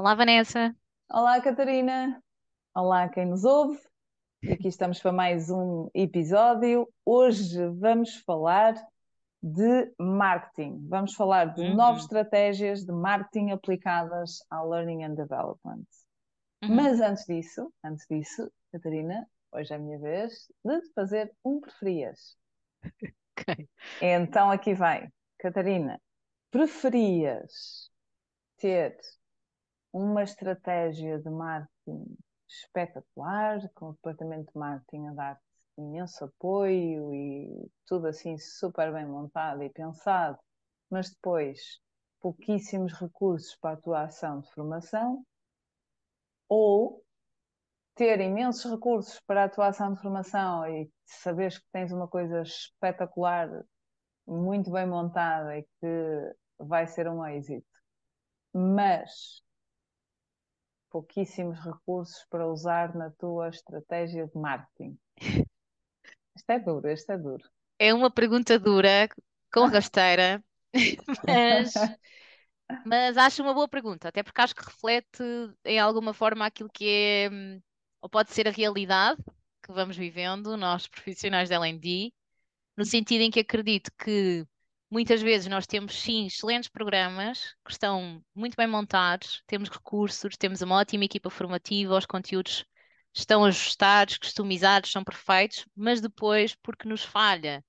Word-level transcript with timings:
Olá, 0.00 0.14
Vanessa. 0.14 0.74
Olá, 1.10 1.40
Catarina. 1.42 2.22
Olá, 2.74 3.08
quem 3.08 3.26
nos 3.26 3.44
ouve. 3.44 3.78
Aqui 4.48 4.68
estamos 4.68 5.00
para 5.00 5.12
mais 5.12 5.50
um 5.50 5.88
episódio. 5.94 6.88
Hoje 7.04 7.58
vamos 7.78 8.16
falar 8.16 8.74
de 9.42 9.92
marketing. 9.98 10.86
Vamos 10.88 11.14
falar 11.14 11.54
de 11.54 11.62
Uhum, 11.62 11.76
novas 11.76 12.02
estratégias 12.02 12.84
de 12.84 12.92
marketing 12.92 13.50
aplicadas 13.52 14.38
ao 14.50 14.68
Learning 14.70 15.04
and 15.04 15.14
Development. 15.14 15.86
uhum. 16.62 16.76
Mas 16.76 17.00
antes 17.00 17.26
disso, 17.26 17.72
antes 17.84 18.06
disso, 18.08 18.50
Catarina, 18.72 19.28
hoje 19.52 19.72
é 19.72 19.76
a 19.76 19.80
minha 19.80 19.98
vez 19.98 20.48
de 20.64 20.80
fazer 20.94 21.32
um 21.44 21.60
preferias. 21.60 22.36
Ok. 23.38 23.68
Então 24.00 24.50
aqui 24.50 24.74
vai. 24.74 25.08
Catarina, 25.38 26.00
preferias 26.50 27.90
ter 28.58 28.98
uma 29.92 30.22
estratégia 30.22 31.18
de 31.18 31.30
marketing 31.30 32.16
espetacular, 32.48 33.68
com 33.74 33.90
o 33.90 33.92
departamento 33.92 34.52
de 34.52 34.58
marketing 34.58 35.06
a 35.08 35.12
dar 35.12 35.40
imenso 35.78 36.24
apoio 36.24 37.14
e 37.14 37.70
tudo 37.86 38.08
assim 38.08 38.36
super 38.38 38.92
bem 38.92 39.06
montado 39.06 39.62
e 39.62 39.70
pensado, 39.70 40.38
mas 40.90 41.10
depois 41.10 41.80
pouquíssimos 42.20 42.92
recursos 42.92 43.56
para 43.56 43.74
a 43.74 43.80
tua 43.80 44.02
ação 44.02 44.40
de 44.40 44.50
formação, 44.52 45.24
ou 46.48 47.02
ter 47.94 48.20
imensos 48.20 48.70
recursos 48.70 49.20
para 49.26 49.44
a 49.44 49.48
tua 49.48 49.68
ação 49.68 49.94
de 49.94 50.00
formação 50.00 50.66
e 50.66 50.90
saberes 51.04 51.58
que 51.58 51.66
tens 51.72 51.92
uma 51.92 52.08
coisa 52.08 52.42
espetacular, 52.42 53.48
muito 54.26 54.70
bem 54.70 54.86
montada 54.86 55.58
e 55.58 55.62
que 55.62 56.34
vai 56.58 56.86
ser 56.86 57.08
um 57.08 57.24
êxito, 57.26 57.66
mas 58.52 59.42
pouquíssimos 60.90 61.58
recursos 61.60 62.26
para 62.28 62.46
usar 62.46 62.94
na 62.94 63.10
tua 63.10 63.48
estratégia 63.48 64.26
de 64.26 64.38
marketing. 64.38 64.98
Isto 66.36 66.50
é 66.50 66.58
duro, 66.58 66.90
isto 66.90 67.12
é 67.12 67.18
duro. 67.18 67.44
É 67.78 67.92
uma 67.92 68.10
pergunta 68.10 68.58
dura, 68.58 69.08
com 69.52 69.66
rasteira, 69.66 70.42
mas, 71.26 71.74
mas 72.84 73.16
acho 73.16 73.42
uma 73.42 73.54
boa 73.54 73.68
pergunta, 73.68 74.08
até 74.08 74.22
porque 74.22 74.40
acho 74.40 74.54
que 74.54 74.64
reflete 74.64 75.22
em 75.64 75.78
alguma 75.78 76.14
forma 76.14 76.46
aquilo 76.46 76.70
que 76.70 76.86
é, 76.88 77.30
ou 78.00 78.08
pode 78.08 78.32
ser 78.32 78.48
a 78.48 78.50
realidade 78.50 79.22
que 79.62 79.72
vamos 79.72 79.96
vivendo, 79.96 80.56
nós 80.56 80.86
profissionais 80.86 81.48
da 81.48 81.56
L&D, 81.56 82.12
no 82.76 82.84
sentido 82.84 83.22
em 83.22 83.30
que 83.30 83.40
acredito 83.40 83.90
que 83.98 84.46
muitas 84.90 85.22
vezes 85.22 85.46
nós 85.48 85.66
temos 85.66 85.94
sim 86.00 86.26
excelentes 86.26 86.68
programas 86.68 87.54
que 87.64 87.72
estão 87.72 88.22
muito 88.34 88.56
bem 88.56 88.66
montados, 88.66 89.42
temos 89.46 89.68
recursos, 89.68 90.36
temos 90.36 90.62
uma 90.62 90.76
ótima 90.76 91.04
equipa 91.04 91.30
formativa, 91.30 91.96
os 91.96 92.06
conteúdos 92.06 92.64
estão 93.14 93.44
ajustados, 93.44 94.18
customizados, 94.18 94.90
são 94.92 95.04
perfeitos, 95.04 95.66
mas 95.76 96.00
depois, 96.00 96.54
porque 96.56 96.88
nos 96.88 97.04
falha 97.04 97.64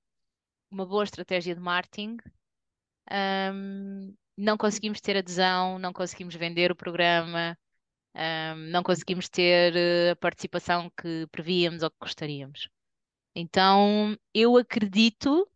uma 0.71 0.85
boa 0.85 1.03
estratégia 1.03 1.55
de 1.55 1.61
marketing, 1.61 2.17
hum, 3.53 4.15
não 4.37 4.57
conseguimos 4.57 5.01
ter 5.01 5.17
adesão, 5.17 5.77
não 5.79 5.93
conseguimos 5.93 6.35
vender 6.35 6.71
o 6.71 6.75
programa, 6.75 7.57
hum, 8.15 8.69
não 8.71 8.83
conseguimos 8.83 9.29
ter 9.29 9.75
eh, 9.75 10.11
a 10.11 10.15
participação 10.15 10.91
que 11.01 11.27
prevíamos 11.31 11.83
ou 11.83 11.91
que 11.91 11.97
gostaríamos. 12.01 12.69
Então, 13.35 14.17
eu 14.33 14.57
acredito 14.57 15.50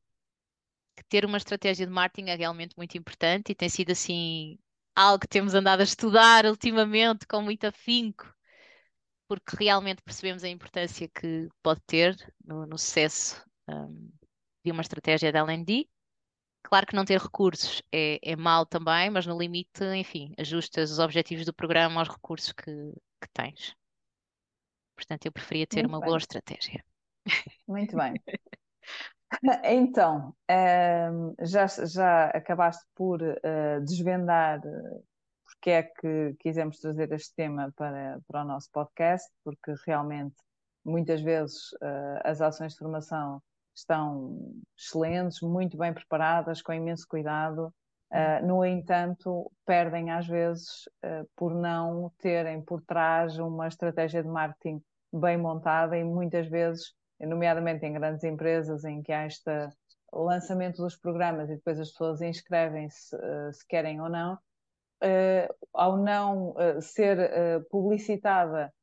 ter 1.09 1.25
uma 1.25 1.37
estratégia 1.37 1.85
de 1.85 1.91
marketing 1.91 2.29
é 2.29 2.35
realmente 2.35 2.75
muito 2.77 2.97
importante 2.97 3.51
e 3.51 3.55
tem 3.55 3.69
sido 3.69 3.91
assim 3.91 4.57
algo 4.95 5.19
que 5.19 5.27
temos 5.27 5.53
andado 5.53 5.81
a 5.81 5.83
estudar 5.83 6.45
ultimamente 6.45 7.27
com 7.27 7.41
muito 7.41 7.65
afinco, 7.65 8.25
porque 9.27 9.55
realmente 9.59 10.01
percebemos 10.03 10.43
a 10.43 10.49
importância 10.49 11.07
que 11.09 11.49
pode 11.63 11.81
ter 11.87 12.15
no, 12.43 12.65
no 12.65 12.77
sucesso, 12.77 13.43
hum, 13.69 14.11
de 14.63 14.71
uma 14.71 14.81
estratégia 14.81 15.31
de 15.31 15.37
L&D. 15.37 15.89
Claro 16.63 16.87
que 16.87 16.95
não 16.95 17.05
ter 17.05 17.19
recursos 17.21 17.81
é, 17.91 18.19
é 18.23 18.35
mau 18.35 18.65
também, 18.65 19.09
mas 19.11 19.25
no 19.27 19.37
limite, 19.37 19.83
enfim, 19.95 20.33
ajustas 20.39 20.91
os 20.91 20.99
objetivos 20.99 21.45
do 21.45 21.53
programa 21.53 22.01
aos 22.01 22.09
recursos 22.09 22.51
que, 22.53 22.71
que 23.21 23.29
tens. 23.33 23.75
Portanto, 24.93 25.25
eu 25.25 25.31
preferia 25.31 25.65
ter 25.65 25.85
Muito 25.85 25.85
uma 25.85 26.01
bem, 26.01 26.07
boa 26.07 26.17
estratégia. 26.17 26.83
muito 27.67 27.95
bem. 27.97 28.21
Então, 29.63 30.35
ehm, 30.47 31.33
já, 31.41 31.67
já 31.67 32.25
acabaste 32.27 32.85
por 32.95 33.21
eh, 33.21 33.79
desvendar 33.81 34.59
eh, 34.65 34.99
porque 35.43 35.69
é 35.71 35.83
que 35.83 36.35
quisemos 36.39 36.79
trazer 36.79 37.11
este 37.11 37.33
tema 37.35 37.71
para, 37.75 38.19
para 38.27 38.41
o 38.41 38.45
nosso 38.45 38.69
podcast, 38.71 39.29
porque 39.43 39.73
realmente 39.85 40.35
muitas 40.83 41.21
vezes 41.21 41.69
eh, 41.81 42.21
as 42.23 42.41
ações 42.41 42.73
de 42.73 42.79
formação 42.79 43.41
estão 43.75 44.53
excelentes, 44.77 45.41
muito 45.41 45.77
bem 45.77 45.93
preparadas, 45.93 46.61
com 46.61 46.73
imenso 46.73 47.05
cuidado. 47.07 47.73
Uhum. 48.11 48.19
Uh, 48.19 48.47
no 48.47 48.65
entanto, 48.65 49.51
perdem 49.65 50.11
às 50.11 50.25
vezes 50.27 50.87
por 51.35 51.53
não 51.53 52.09
terem 52.19 52.61
por 52.61 52.81
trás 52.83 53.37
uma 53.37 53.67
estratégia 53.67 54.23
de 54.23 54.29
marketing 54.29 54.81
bem 55.11 55.37
montada 55.37 55.97
e 55.97 56.03
muitas 56.03 56.47
vezes, 56.47 56.93
nomeadamente 57.19 57.85
em 57.85 57.93
grandes 57.93 58.23
empresas 58.23 58.83
em 58.83 59.01
que 59.01 59.11
há 59.11 59.25
este 59.25 59.49
lançamento 60.11 60.81
dos 60.81 60.95
programas 60.95 61.49
e 61.49 61.55
depois 61.55 61.79
as 61.79 61.91
pessoas 61.91 62.21
inscrevem-se 62.21 63.15
uh, 63.15 63.53
se 63.53 63.65
querem 63.67 64.01
ou 64.01 64.09
não, 64.09 64.37
ao 65.73 65.97
não 65.97 66.55
ser 66.81 67.17
publicitada 67.69 68.73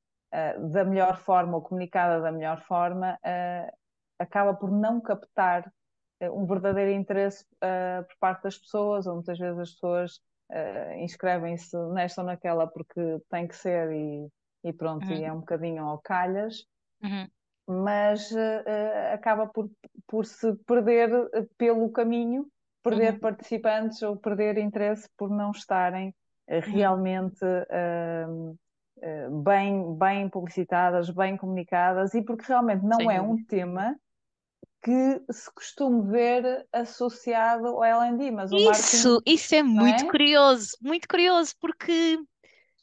da 0.71 0.85
melhor 0.85 1.17
forma 1.19 1.57
ou 1.57 1.63
comunicada 1.63 2.21
da 2.21 2.31
melhor 2.31 2.61
forma, 2.61 3.19
acaba 4.19 4.55
por 4.55 4.71
não 4.71 5.01
captar 5.01 5.73
um 6.21 6.47
verdadeiro 6.47 6.93
interesse 6.93 7.45
por 8.09 8.17
parte 8.21 8.45
das 8.45 8.59
pessoas, 8.59 9.07
ou 9.07 9.15
muitas 9.15 9.39
vezes 9.39 9.59
as 9.59 9.71
pessoas 9.73 10.21
inscrevem-se 10.99 11.77
nesta 11.93 12.21
ou 12.21 12.27
naquela 12.27 12.67
porque 12.67 13.01
tem 13.29 13.49
que 13.49 13.57
ser 13.57 13.91
e, 13.91 14.29
e 14.65 14.73
pronto, 14.73 15.11
Uhum. 15.11 15.19
e 15.19 15.25
é 15.25 15.33
um 15.33 15.41
bocadinho 15.41 15.85
ao 15.85 15.99
calhas, 15.99 16.67
Uhum. 17.03 17.29
Mas 17.67 18.31
acaba 19.13 19.47
por, 19.47 19.71
por 20.07 20.27
se 20.27 20.55
perder 20.67 21.11
pelo 21.57 21.91
caminho, 21.91 22.47
perder 22.83 23.19
Uhum. 23.19 23.21
participantes 23.21 24.03
ou 24.03 24.17
perder 24.17 24.59
interesse 24.59 25.09
por 25.17 25.31
não 25.31 25.51
estarem 25.53 26.15
Uhum. 26.67 27.03
realmente 27.09 27.45
bem, 29.45 29.97
bem 29.99 30.29
publicitadas, 30.29 31.11
bem 31.11 31.37
comunicadas 31.37 32.15
e 32.15 32.23
porque 32.23 32.45
realmente 32.47 32.85
não 32.85 33.11
Sem 33.11 33.11
é 33.11 33.21
um 33.21 33.37
tema 33.37 33.97
que 34.83 35.23
se 35.33 35.53
costuma 35.55 36.03
ver 36.11 36.67
associado 36.73 37.69
ao 37.69 37.85
L&D, 37.85 38.31
mas 38.31 38.53
Isso, 38.53 39.21
marketing, 39.21 39.23
isso 39.27 39.55
é 39.55 39.63
não 39.75 39.87
muito 39.87 40.07
é? 40.07 40.07
curioso, 40.07 40.77
muito 40.81 41.09
curioso, 41.09 41.55
porque, 41.61 42.19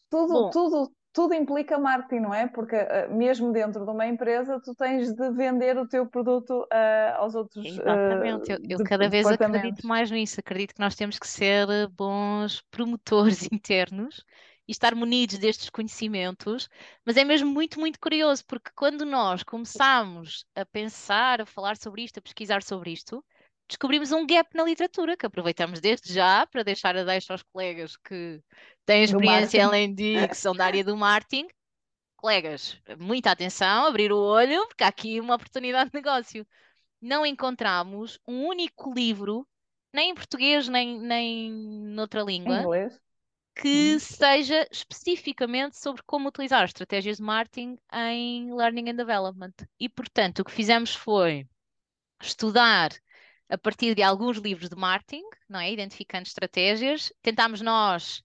Tudo, 0.10 0.44
bom, 0.44 0.50
tudo, 0.50 0.94
tudo 1.14 1.34
implica 1.34 1.78
marketing, 1.80 2.22
não 2.22 2.34
é? 2.34 2.48
Porque 2.48 2.76
uh, 2.76 3.14
mesmo 3.16 3.52
dentro 3.52 3.86
de 3.86 3.92
uma 3.92 4.08
empresa, 4.08 4.60
tu 4.64 4.76
tens 4.76 5.14
de 5.14 5.32
vender 5.32 5.78
o 5.78 5.88
teu 5.88 6.08
produto 6.08 6.64
uh, 6.72 7.16
aos 7.18 7.36
outros 7.36 7.78
exatamente, 7.78 8.52
eu, 8.52 8.58
uh, 8.58 8.66
eu 8.70 8.80
de- 8.80 8.82
cada 8.82 9.10
vez 9.10 9.32
acredito 9.32 9.86
mais 9.86 10.10
nisso, 10.12 10.40
acredito 10.40 10.74
que 10.76 10.80
nós 10.82 10.96
temos 10.96 11.20
que 11.20 11.28
ser 11.28 11.70
eh, 11.70 11.88
bons 11.88 12.62
promotores 12.72 13.48
internos 13.52 14.24
e 14.68 14.72
estar 14.72 14.96
munidos 14.96 15.38
destes 15.40 15.70
conhecimentos, 15.70 16.70
mas 17.06 17.18
é 17.18 17.24
mesmo 17.24 17.50
muito, 17.52 17.80
muito 17.80 18.00
curioso, 18.00 18.46
porque 18.46 18.72
quando 18.76 19.06
nós 19.06 19.44
começamos 19.44 20.46
a 20.56 20.66
pensar, 20.66 21.42
a 21.42 21.46
falar 21.46 21.76
sobre 21.78 22.04
isto, 22.04 22.20
a 22.20 22.22
pesquisar 22.22 22.64
sobre 22.64 22.92
isto, 22.92 23.24
descobrimos 23.70 24.12
um 24.12 24.28
gap 24.28 24.50
na 24.56 24.64
literatura, 24.64 25.16
que 25.16 25.26
aproveitamos 25.26 25.80
desde 25.80 26.14
já 26.14 26.46
para 26.48 26.64
deixar 26.64 26.98
a 26.98 27.04
deixa 27.06 27.34
aos 27.34 27.44
colegas 27.44 27.96
que 27.98 28.42
têm 28.86 29.04
experiência 29.04 29.62
marketing. 29.62 29.62
L&D, 29.62 30.28
que 30.30 30.38
são 30.38 30.54
da 30.54 30.66
área 30.66 30.84
do 30.84 30.98
marketing, 30.98 31.48
colegas, 32.18 32.82
muita 33.00 33.32
atenção, 33.32 33.86
abrir 33.86 34.12
o 34.12 34.18
olho, 34.18 34.68
porque 34.68 34.84
há 34.84 34.88
aqui 34.88 35.20
uma 35.20 35.36
oportunidade 35.36 35.92
de 35.92 35.96
negócio. 35.96 36.48
Não 37.02 37.26
encontramos 37.26 38.20
um 38.28 38.46
único 38.48 38.94
livro, 38.94 39.48
nem 39.94 40.12
em 40.12 40.16
português, 40.16 40.68
nem, 40.68 41.00
nem 41.00 41.52
noutra 41.52 42.22
língua, 42.22 42.58
inglês. 42.62 43.02
que 43.56 43.70
Uhum. 43.74 44.00
seja 44.00 44.68
especificamente 44.72 45.78
sobre 45.78 46.02
como 46.04 46.30
utilizar 46.30 46.64
estratégias 46.66 47.18
de 47.18 47.24
marketing 47.24 47.78
em 47.94 48.54
Learning 48.54 48.90
and 48.90 48.96
Development. 48.96 49.54
E, 49.80 49.90
portanto, 49.90 50.40
o 50.40 50.46
que 50.46 50.52
fizemos 50.52 50.96
foi 50.96 51.48
estudar 52.22 52.92
a 53.50 53.58
partir 53.58 53.96
de 53.96 54.04
alguns 54.04 54.38
livros 54.38 54.70
de 54.70 54.76
marketing, 54.76 55.24
não 55.50 55.60
é? 55.60 55.72
Identificando 55.72 56.28
estratégias, 56.28 57.12
tentámos 57.22 57.62
nós 57.62 58.24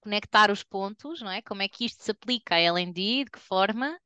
conectar 0.00 0.50
os 0.50 0.62
pontos, 0.64 1.20
não 1.20 1.30
é? 1.30 1.42
Como 1.42 1.62
é 1.62 1.68
que 1.68 1.84
isto 1.84 2.02
se 2.02 2.10
aplica 2.10 2.56
a 2.56 2.60
L&D, 2.60 3.24
de 3.24 3.30
que 3.30 3.38
forma? 3.38 3.98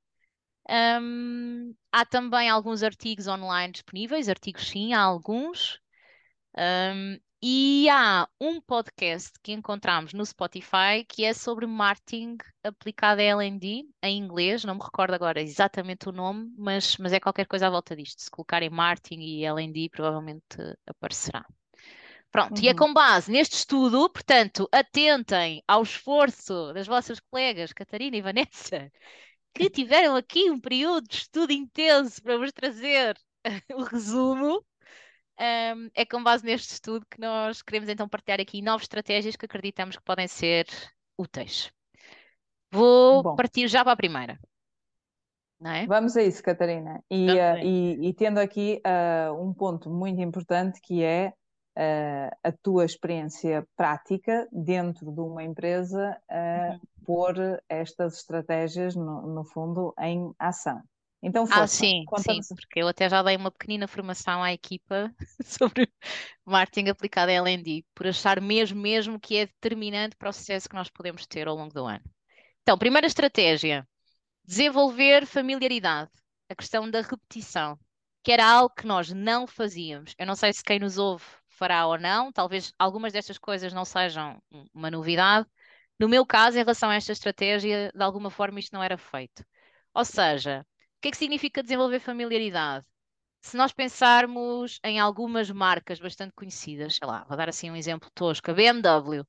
Hum, 0.68 1.74
há 1.92 2.04
também 2.04 2.50
alguns 2.50 2.82
artigos 2.82 3.26
online 3.28 3.72
disponíveis, 3.72 4.28
artigos 4.28 4.68
sim, 4.68 4.92
há 4.92 5.00
alguns. 5.00 5.80
Um, 6.58 7.19
e 7.42 7.88
há 7.90 8.28
um 8.40 8.60
podcast 8.60 9.32
que 9.42 9.52
encontramos 9.52 10.12
no 10.12 10.24
Spotify 10.26 11.04
que 11.08 11.24
é 11.24 11.32
sobre 11.34 11.66
marketing 11.66 12.36
aplicado 12.64 13.20
a 13.20 13.24
L&D 13.24 13.84
em 14.02 14.18
inglês, 14.18 14.64
não 14.64 14.74
me 14.76 14.82
recordo 14.82 15.14
agora 15.14 15.40
exatamente 15.40 16.08
o 16.08 16.12
nome, 16.12 16.52
mas, 16.56 16.96
mas 16.98 17.12
é 17.12 17.20
qualquer 17.20 17.46
coisa 17.46 17.66
à 17.68 17.70
volta 17.70 17.94
disto. 17.96 18.22
Se 18.22 18.30
colocarem 18.30 18.70
marketing 18.70 19.20
e 19.20 19.44
L&D 19.44 19.88
provavelmente 19.90 20.56
aparecerá. 20.86 21.44
Pronto, 22.32 22.60
e 22.62 22.68
é 22.68 22.72
Uhum. 22.72 22.76
com 22.76 22.92
base 22.92 23.30
neste 23.32 23.56
estudo, 23.56 24.10
portanto, 24.10 24.68
atentem 24.72 25.62
ao 25.66 25.82
esforço 25.82 26.72
das 26.74 26.86
vossas 26.86 27.18
colegas 27.20 27.72
Catarina 27.72 28.16
e 28.16 28.22
Vanessa, 28.22 28.92
que 29.54 29.70
tiveram 29.70 30.16
aqui 30.16 30.50
um 30.50 30.60
período 30.60 31.08
de 31.08 31.16
estudo 31.16 31.52
intenso 31.52 32.22
para 32.22 32.38
vos 32.38 32.52
trazer 32.52 33.16
o 33.74 33.82
resumo. 33.84 34.64
Um, 35.38 35.90
é 35.94 36.04
com 36.06 36.22
base 36.22 36.44
neste 36.44 36.72
estudo 36.72 37.04
que 37.10 37.20
nós 37.20 37.60
queremos 37.60 37.88
então 37.88 38.08
partilhar 38.08 38.40
aqui 38.40 38.62
nove 38.62 38.84
estratégias 38.84 39.36
que 39.36 39.44
acreditamos 39.44 39.96
que 39.96 40.02
podem 40.02 40.26
ser 40.26 40.66
úteis. 41.18 41.70
Vou 42.70 43.22
Bom. 43.22 43.36
partir 43.36 43.68
já 43.68 43.84
para 43.84 43.92
a 43.92 43.96
primeira. 43.96 44.38
É? 45.64 45.86
Vamos 45.86 46.16
a 46.16 46.22
isso, 46.22 46.42
Catarina. 46.42 47.02
E, 47.10 47.30
uh, 47.30 47.58
e- 47.62 48.08
e 48.08 48.14
tendo 48.14 48.38
aqui 48.38 48.80
uh, 48.86 49.32
um 49.42 49.54
ponto 49.54 49.88
muito 49.88 50.20
importante 50.20 50.80
que 50.82 51.02
é 51.02 51.28
uh, 51.28 52.36
a 52.42 52.52
tua 52.52 52.84
experiência 52.84 53.66
prática 53.74 54.46
dentro 54.52 55.10
de 55.10 55.20
uma 55.20 55.42
empresa 55.42 56.18
Uhum. 56.30 56.80
pôr 57.04 57.34
estas 57.68 58.18
estratégias, 58.18 58.94
no, 58.94 59.22
no 59.22 59.44
fundo, 59.44 59.94
em 59.98 60.30
ação. 60.38 60.82
Então, 61.26 61.46
Ah, 61.49 61.67
força, 61.67 61.67
sim, 61.67 62.11
sim, 62.14 62.44
porque 62.55 62.81
eu 62.81 62.88
até 62.88 63.08
já 63.08 63.23
dei 63.23 63.37
uma 63.37 63.50
pequenina 63.50 63.87
formação 63.88 64.43
à 64.43 64.52
equipa 64.52 65.12
sobre 65.44 65.88
marketing 66.44 66.88
aplicado 66.90 67.31
a 67.31 67.34
L&D, 67.34 67.84
por 67.94 68.06
achar 68.06 68.40
mesmo, 68.40 68.81
mesmo 68.81 69.20
que 69.20 69.37
é 69.37 69.46
determinante 69.46 70.17
para 70.17 70.31
o 70.31 70.32
sucesso 70.32 70.69
que 70.69 70.75
nós 70.75 70.90
podemos 70.90 71.26
ter 71.26 71.49
ao 71.49 71.56
longo 71.56 71.73
do 71.75 71.87
ano. 71.87 72.05
Então, 72.62 72.78
primeira 72.78 73.06
estratégia, 73.06 73.88
desenvolver 74.44 75.26
familiaridade, 75.26 76.11
a 76.50 76.55
questão 76.55 76.90
da 76.90 77.02
repetição, 77.02 77.79
que 78.25 78.32
era 78.32 78.46
algo 78.46 78.75
que 78.75 78.87
nós 78.87 79.11
não 79.12 79.46
fazíamos. 79.46 80.14
Eu 80.19 80.26
não 80.26 80.37
sei 80.37 80.52
se 80.52 80.62
quem 80.64 80.79
nos 80.81 80.99
ouve 80.99 81.25
fará 81.49 81.87
ou 81.87 81.99
não, 81.99 82.32
talvez 82.32 82.72
algumas 82.79 83.12
destas 83.12 83.38
coisas 83.38 83.72
não 83.72 83.84
sejam 83.84 84.40
uma 84.75 84.90
novidade. 84.90 85.49
No 85.99 86.08
meu 86.08 86.26
caso, 86.26 86.56
em 86.58 86.61
relação 86.62 86.90
a 86.90 86.96
esta 86.96 87.12
estratégia, 87.12 87.90
de 87.94 88.02
alguma 88.02 88.31
forma 88.31 88.61
isto 88.61 88.72
não 88.75 88.82
era 88.82 88.99
feito. 88.99 89.44
Ou 89.94 90.05
seja, 90.05 90.67
que 91.06 91.08
é 91.08 91.11
que 91.12 91.19
significa 91.19 91.62
desenvolver 91.62 92.00
familiaridade? 92.00 92.85
Se 93.41 93.56
nós 93.56 93.73
pensarmos 93.73 94.81
em 94.85 94.99
algumas 94.99 95.50
marcas 95.50 96.00
bastante 96.00 96.32
conhecidas, 96.35 96.97
sei 96.97 97.06
lá, 97.06 97.25
vou 97.29 97.37
dar 97.37 97.49
assim 97.49 97.70
um 97.70 97.76
exemplo 97.76 98.11
tosco, 98.12 98.50
a 98.50 98.55
BMW 98.55 99.25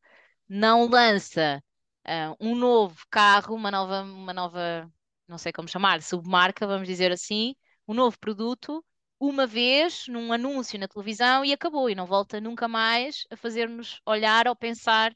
não 0.50 0.90
lança 0.90 1.64
ah, 2.06 2.36
um 2.40 2.56
novo 2.56 2.98
carro, 3.12 3.56
uma 3.56 3.70
nova, 3.70 4.02
uma 4.02 4.34
nova, 4.34 4.92
não 5.28 5.38
sei 5.38 5.52
como 5.54 5.68
chamar, 5.68 6.02
submarca, 6.02 6.66
vamos 6.66 6.88
dizer 6.88 7.12
assim, 7.12 7.56
um 7.88 7.94
novo 7.94 8.18
produto, 8.20 8.84
uma 9.20 9.46
vez 9.46 10.08
num 10.08 10.34
anúncio 10.34 10.80
na 10.80 10.88
televisão 10.88 11.46
e 11.46 11.54
acabou, 11.54 11.90
e 11.90 11.96
não 11.96 12.08
volta 12.08 12.42
nunca 12.42 12.68
mais 12.68 13.26
a 13.32 13.38
fazer-nos 13.38 14.02
olhar 14.06 14.48
ou 14.48 14.56
pensar 14.56 15.16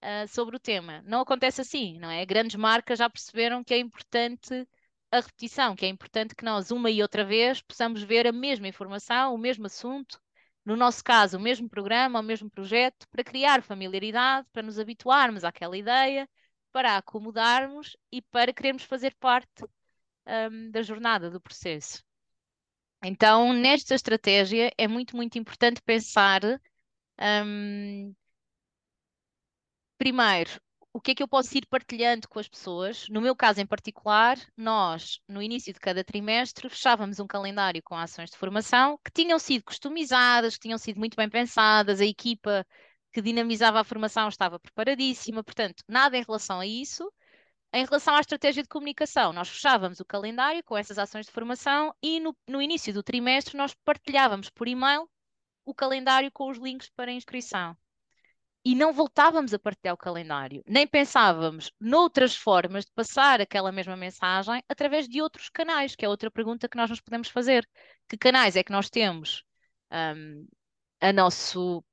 ah, 0.00 0.26
sobre 0.26 0.56
o 0.56 0.60
tema. 0.60 1.02
Não 1.06 1.20
acontece 1.20 1.60
assim, 1.60 1.98
não 2.00 2.10
é? 2.10 2.26
Grandes 2.26 2.56
marcas 2.56 2.98
já 2.98 3.08
perceberam 3.10 3.62
que 3.64 3.74
é 3.74 3.78
importante 3.78 4.66
a 5.12 5.20
repetição, 5.20 5.76
que 5.76 5.84
é 5.84 5.88
importante 5.88 6.34
que 6.34 6.44
nós, 6.44 6.70
uma 6.70 6.90
e 6.90 7.02
outra 7.02 7.24
vez, 7.24 7.60
possamos 7.62 8.02
ver 8.02 8.26
a 8.26 8.32
mesma 8.32 8.66
informação, 8.66 9.34
o 9.34 9.38
mesmo 9.38 9.66
assunto, 9.66 10.18
no 10.64 10.74
nosso 10.74 11.04
caso, 11.04 11.36
o 11.36 11.40
mesmo 11.40 11.68
programa, 11.68 12.20
o 12.20 12.22
mesmo 12.22 12.50
projeto, 12.50 13.06
para 13.10 13.22
criar 13.22 13.62
familiaridade, 13.62 14.48
para 14.52 14.62
nos 14.62 14.78
habituarmos 14.78 15.44
àquela 15.44 15.76
ideia, 15.76 16.28
para 16.72 16.96
acomodarmos 16.96 17.96
e 18.10 18.22
para 18.22 18.52
querermos 18.54 18.84
fazer 18.84 19.14
parte 19.20 19.64
hum, 20.26 20.70
da 20.70 20.82
jornada, 20.82 21.30
do 21.30 21.40
processo. 21.40 22.02
Então, 23.04 23.52
nesta 23.52 23.94
estratégia, 23.94 24.72
é 24.78 24.88
muito, 24.88 25.14
muito 25.14 25.36
importante 25.38 25.82
pensar, 25.82 26.40
hum, 27.44 28.14
primeiro, 29.98 30.60
o 30.92 31.00
que 31.00 31.12
é 31.12 31.14
que 31.14 31.22
eu 31.22 31.28
posso 31.28 31.56
ir 31.56 31.66
partilhando 31.66 32.28
com 32.28 32.38
as 32.38 32.48
pessoas? 32.48 33.06
No 33.08 33.20
meu 33.20 33.34
caso 33.34 33.60
em 33.60 33.66
particular, 33.66 34.38
nós, 34.56 35.20
no 35.26 35.42
início 35.42 35.72
de 35.72 35.80
cada 35.80 36.04
trimestre, 36.04 36.68
fechávamos 36.68 37.18
um 37.18 37.26
calendário 37.26 37.82
com 37.82 37.96
ações 37.96 38.30
de 38.30 38.36
formação 38.36 38.98
que 39.04 39.10
tinham 39.10 39.38
sido 39.38 39.64
customizadas, 39.64 40.54
que 40.54 40.60
tinham 40.60 40.78
sido 40.78 40.98
muito 40.98 41.16
bem 41.16 41.30
pensadas, 41.30 42.00
a 42.00 42.04
equipa 42.04 42.66
que 43.12 43.22
dinamizava 43.22 43.80
a 43.80 43.84
formação 43.84 44.28
estava 44.28 44.58
preparadíssima, 44.60 45.42
portanto, 45.42 45.82
nada 45.88 46.16
em 46.16 46.22
relação 46.22 46.60
a 46.60 46.66
isso. 46.66 47.10
Em 47.74 47.84
relação 47.86 48.14
à 48.14 48.20
estratégia 48.20 48.62
de 48.62 48.68
comunicação, 48.68 49.32
nós 49.32 49.48
fechávamos 49.48 49.98
o 50.00 50.04
calendário 50.04 50.62
com 50.64 50.76
essas 50.76 50.98
ações 50.98 51.26
de 51.26 51.32
formação 51.32 51.94
e 52.02 52.20
no, 52.20 52.36
no 52.46 52.60
início 52.60 52.92
do 52.92 53.02
trimestre 53.02 53.56
nós 53.56 53.74
partilhávamos 53.84 54.50
por 54.50 54.68
e-mail 54.68 55.08
o 55.64 55.74
calendário 55.74 56.30
com 56.32 56.50
os 56.50 56.58
links 56.58 56.90
para 56.90 57.12
inscrição 57.12 57.76
e 58.64 58.74
não 58.74 58.92
voltávamos 58.92 59.52
a 59.52 59.58
partilhar 59.58 59.94
o 59.94 59.98
calendário, 59.98 60.62
nem 60.66 60.86
pensávamos 60.86 61.72
noutras 61.80 62.36
formas 62.36 62.84
de 62.84 62.92
passar 62.92 63.40
aquela 63.40 63.72
mesma 63.72 63.96
mensagem 63.96 64.62
através 64.68 65.08
de 65.08 65.20
outros 65.20 65.48
canais, 65.48 65.96
que 65.96 66.04
é 66.04 66.08
outra 66.08 66.30
pergunta 66.30 66.68
que 66.68 66.76
nós 66.76 66.88
nos 66.88 67.00
podemos 67.00 67.28
fazer. 67.28 67.68
Que 68.08 68.16
canais 68.16 68.54
é 68.56 68.62
que 68.62 68.70
nós 68.70 68.88
temos 68.88 69.42
um, 69.90 70.46
a 71.00 71.12
nosso, 71.12 71.84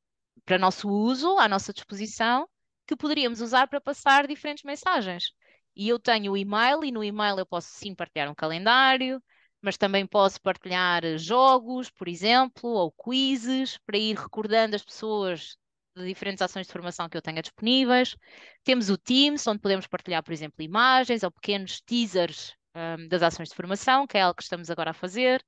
para 0.45 0.59
nosso 0.59 0.87
uso, 0.89 1.37
à 1.39 1.47
nossa 1.47 1.73
disposição, 1.73 2.47
que 2.87 2.95
poderíamos 2.95 3.41
usar 3.41 3.67
para 3.67 3.81
passar 3.81 4.27
diferentes 4.27 4.63
mensagens? 4.63 5.33
E 5.75 5.89
eu 5.89 5.99
tenho 5.99 6.33
o 6.33 6.37
e-mail, 6.37 6.83
e 6.83 6.91
no 6.91 7.03
e-mail 7.03 7.39
eu 7.39 7.45
posso 7.45 7.69
sim 7.69 7.95
partilhar 7.95 8.29
um 8.29 8.35
calendário, 8.35 9.21
mas 9.61 9.77
também 9.77 10.05
posso 10.05 10.41
partilhar 10.41 11.01
jogos, 11.17 11.89
por 11.89 12.07
exemplo, 12.07 12.69
ou 12.69 12.91
quizzes, 12.91 13.77
para 13.85 13.97
ir 13.97 14.15
recordando 14.17 14.75
as 14.75 14.83
pessoas 14.83 15.57
de 15.99 16.07
diferentes 16.07 16.41
ações 16.41 16.67
de 16.67 16.73
formação 16.73 17.07
que 17.09 17.17
eu 17.17 17.21
tenha 17.21 17.41
disponíveis. 17.41 18.15
Temos 18.63 18.89
o 18.89 18.97
Teams, 18.97 19.45
onde 19.47 19.59
podemos 19.59 19.87
partilhar, 19.87 20.23
por 20.23 20.31
exemplo, 20.31 20.63
imagens 20.63 21.23
ou 21.23 21.31
pequenos 21.31 21.81
teasers 21.81 22.55
um, 22.75 23.07
das 23.07 23.21
ações 23.21 23.49
de 23.49 23.55
formação, 23.55 24.07
que 24.07 24.17
é 24.17 24.21
algo 24.21 24.35
que 24.35 24.43
estamos 24.43 24.69
agora 24.69 24.91
a 24.91 24.93
fazer. 24.93 25.43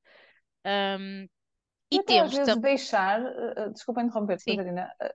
Um, 0.65 1.27
e, 1.91 1.97
e 1.97 1.99
até 1.99 2.19
às 2.19 2.31
temos 2.31 2.31
vezes 2.31 2.53
tam- 2.53 2.61
deixar, 2.61 3.21
uh, 3.21 3.71
desculpa 3.71 4.01
interromper. 4.01 4.37
Catarina, 4.45 4.91
uh, 5.01 5.13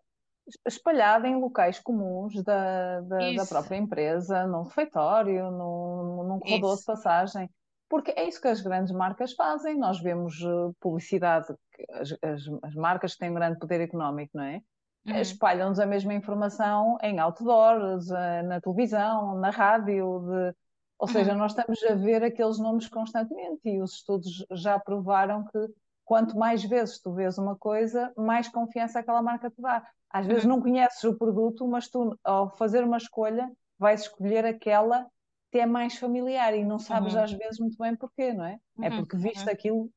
espalhado 0.67 1.27
em 1.27 1.37
locais 1.37 1.79
comuns 1.81 2.43
da, 2.43 3.01
da, 3.01 3.33
da 3.33 3.47
própria 3.47 3.77
empresa, 3.77 4.47
num 4.47 4.63
refeitório, 4.63 5.51
num, 5.51 6.25
num 6.29 6.39
corredor 6.39 6.75
de 6.75 6.81
Isso. 6.81 6.87
passagem. 6.87 7.51
Porque 7.89 8.13
é 8.17 8.27
isso 8.27 8.41
que 8.41 8.49
as 8.49 8.61
grandes 8.61 8.93
marcas 8.93 9.33
fazem. 9.35 9.79
Nós 9.79 10.01
vemos 10.01 10.35
publicidade, 10.81 11.47
as, 11.93 12.13
as, 12.21 12.43
as 12.65 12.75
marcas 12.75 13.13
que 13.13 13.21
têm 13.21 13.33
grande 13.33 13.61
poder 13.61 13.81
económico, 13.81 14.33
não 14.35 14.43
é? 14.43 14.61
Uhum. 15.07 15.21
Espalham-nos 15.21 15.79
a 15.81 15.87
mesma 15.87 16.15
informação 16.15 16.99
em 17.03 17.19
outdoors, 17.21 18.11
uh, 18.11 18.43
na 18.47 18.61
televisão, 18.61 19.39
na 19.39 19.51
rádio, 19.51 20.21
de... 20.21 20.55
ou 20.99 21.07
seja, 21.09 21.33
Uhum. 21.33 21.39
nós 21.39 21.53
estamos 21.53 21.83
a 21.85 21.95
ver 21.95 22.23
aqueles 22.25 22.59
nomes 22.59 22.89
constantemente 22.89 23.61
e 23.69 23.81
os 23.81 23.95
estudos 23.95 24.45
já 24.53 24.79
provaram 24.79 25.45
que 25.47 25.59
quanto 26.05 26.37
mais 26.39 26.65
vezes 26.65 27.01
tu 27.01 27.13
vês 27.13 27.39
uma 27.39 27.57
coisa, 27.57 28.13
mais 28.17 28.49
confiança 28.49 28.99
aquela 29.01 29.23
marca 29.23 29.51
te 29.51 29.61
dá. 29.61 29.87
Às 30.11 30.27
vezes 30.27 30.45
Uhum. 30.45 30.51
não 30.51 30.63
conheces 30.63 31.03
o 31.05 31.15
produto, 31.17 31.67
mas 31.69 31.89
tu, 31.89 32.19
ao 32.25 32.49
fazer 32.57 32.85
uma 32.85 32.97
escolha, 32.97 33.51
vais 33.79 34.03
escolher 34.03 34.45
aquela 34.45 35.07
que 35.53 35.59
é 35.59 35.67
mais 35.67 35.97
familiar 35.99 36.55
e 36.55 36.65
não 36.65 36.79
sabes 36.79 37.15
Uhum. 37.15 37.23
às 37.23 37.33
vezes 37.33 37.59
muito 37.59 37.77
bem 37.79 37.95
porquê, 37.97 38.33
não 38.33 38.45
é? 38.45 38.59
É 38.81 38.91
Uhum. 38.91 38.97
porque 38.97 39.17
viste 39.17 39.47
Uhum. 39.47 39.53
aquilo 39.53 39.91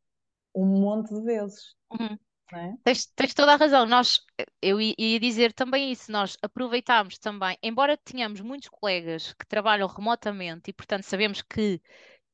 um 0.56 0.66
monte 0.66 1.14
de 1.14 1.22
vezes, 1.22 1.76
Uhum. 1.92 2.18
É? 2.58 2.74
Tens, 2.84 3.06
tens 3.16 3.34
toda 3.34 3.54
a 3.54 3.56
razão. 3.56 3.86
Nós, 3.86 4.20
eu 4.62 4.80
ia 4.82 5.20
dizer 5.20 5.54
também 5.54 5.92
isso, 5.92 6.12
nós 6.12 6.38
aproveitámos 6.42 7.18
também, 7.18 7.58
embora 7.62 7.98
tenhamos 7.98 8.42
muitos 8.42 8.70
colegas 8.70 9.34
que 9.34 9.46
trabalham 9.46 9.88
remotamente 9.88 10.70
e, 10.70 10.74
portanto, 10.74 11.04
sabemos 11.04 11.42
que 11.42 11.82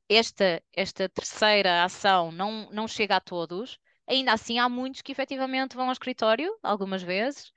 esta, 0.10 0.62
esta 0.74 1.10
terceira 1.10 1.84
ação 1.84 2.32
não, 2.32 2.70
não 2.72 2.88
chega 2.88 3.16
a 3.18 3.22
todos, 3.22 3.80
ainda 4.08 4.34
assim 4.34 4.60
há 4.60 4.70
muitos 4.70 5.02
que 5.02 5.12
efetivamente 5.12 5.76
vão 5.76 5.88
ao 5.88 5.94
escritório, 5.94 6.58
algumas 6.64 7.02
vezes, 7.02 7.52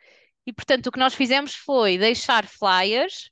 e, 0.46 0.52
portanto, 0.52 0.86
o 0.86 0.92
que 0.92 0.98
nós 0.98 1.14
fizemos 1.14 1.54
foi 1.54 1.98
deixar 1.98 2.46
flyers 2.46 3.30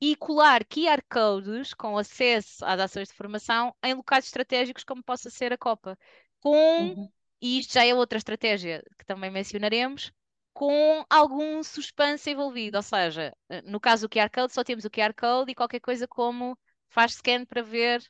e 0.00 0.14
colar 0.16 0.64
QR 0.64 1.02
codes 1.08 1.74
com 1.74 1.98
acesso 1.98 2.64
às 2.64 2.80
ações 2.80 3.08
de 3.08 3.14
formação 3.14 3.74
em 3.82 3.94
locais 3.94 4.24
estratégicos, 4.26 4.84
como 4.84 5.02
possa 5.02 5.30
ser 5.30 5.52
a 5.52 5.58
Copa, 5.58 5.98
com 6.40 6.94
Uhum. 6.96 7.12
E 7.40 7.58
isto 7.58 7.74
já 7.74 7.84
é 7.84 7.94
outra 7.94 8.18
estratégia 8.18 8.82
que 8.98 9.04
também 9.06 9.30
mencionaremos, 9.30 10.12
com 10.52 11.04
algum 11.10 11.62
suspense 11.62 12.30
envolvido. 12.30 12.76
Ou 12.78 12.82
seja, 12.82 13.34
eh, 13.48 13.62
no 13.62 13.80
caso 13.80 14.08
do 14.08 14.10
QR 14.10 14.30
Code, 14.30 14.52
só 14.52 14.64
temos 14.64 14.84
o 14.84 14.90
QR 14.90 15.14
Code 15.14 15.52
e 15.52 15.54
qualquer 15.54 15.80
coisa 15.80 16.06
como 16.08 16.58
faz 16.88 17.14
scan 17.14 17.44
para 17.44 17.62
ver 17.62 18.02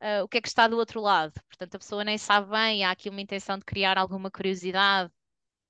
eh, 0.00 0.22
o 0.22 0.28
que 0.28 0.38
é 0.38 0.40
que 0.40 0.48
está 0.48 0.68
do 0.68 0.76
outro 0.76 1.00
lado. 1.00 1.34
Portanto, 1.48 1.76
a 1.76 1.78
pessoa 1.78 2.04
nem 2.04 2.18
sabe 2.18 2.50
bem, 2.50 2.84
há 2.84 2.90
aqui 2.90 3.08
uma 3.08 3.20
intenção 3.20 3.58
de 3.58 3.64
criar 3.64 3.98
alguma 3.98 4.30
curiosidade 4.30 5.12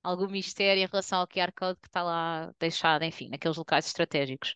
algum 0.04 0.28
mistério 0.28 0.82
em 0.82 0.86
relação 0.86 1.20
ao 1.20 1.26
QR 1.26 1.52
Code 1.56 1.80
que 1.80 1.88
está 1.88 2.02
lá 2.02 2.52
deixado, 2.60 3.02
enfim, 3.04 3.28
naqueles 3.30 3.56
locais 3.56 3.86
estratégicos. 3.86 4.54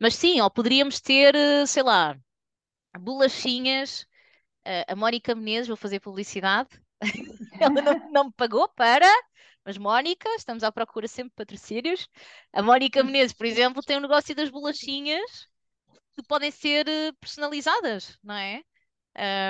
Mas 0.00 0.14
sim, 0.16 0.40
ou 0.40 0.50
poderíamos 0.50 1.00
ter, 1.00 1.34
eh, 1.34 1.66
sei 1.66 1.82
lá, 1.82 2.18
bolachinhas. 2.98 4.06
Uh, 4.66 4.84
a 4.88 4.96
Mónica 4.96 5.34
Menezes, 5.34 5.68
vou 5.68 5.76
fazer 5.76 6.00
publicidade. 6.00 6.68
Ela 7.60 7.82
não, 7.82 8.10
não 8.10 8.24
me 8.24 8.32
pagou 8.32 8.68
para, 8.68 9.06
mas 9.64 9.78
Mónica, 9.78 10.28
estamos 10.36 10.62
à 10.62 10.70
procura 10.70 11.08
sempre 11.08 11.30
de 11.30 11.36
patrocínios. 11.36 12.08
A 12.52 12.62
Mónica 12.62 13.02
Menezes, 13.02 13.32
por 13.32 13.46
exemplo, 13.46 13.82
tem 13.82 13.96
o 13.96 13.98
um 13.98 14.02
negócio 14.02 14.34
das 14.34 14.48
bolachinhas 14.48 15.48
que 16.14 16.22
podem 16.26 16.50
ser 16.50 16.88
eh, 16.88 17.12
personalizadas, 17.20 18.18
não 18.22 18.34
é? 18.34 18.62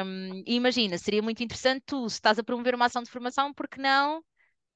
Um, 0.04 0.42
imagina, 0.46 0.96
seria 0.96 1.22
muito 1.22 1.42
interessante 1.42 1.82
tu, 1.86 2.08
se 2.08 2.16
estás 2.16 2.38
a 2.38 2.44
promover 2.44 2.74
uma 2.74 2.86
ação 2.86 3.02
de 3.02 3.10
formação, 3.10 3.52
porque 3.52 3.80
não 3.80 4.22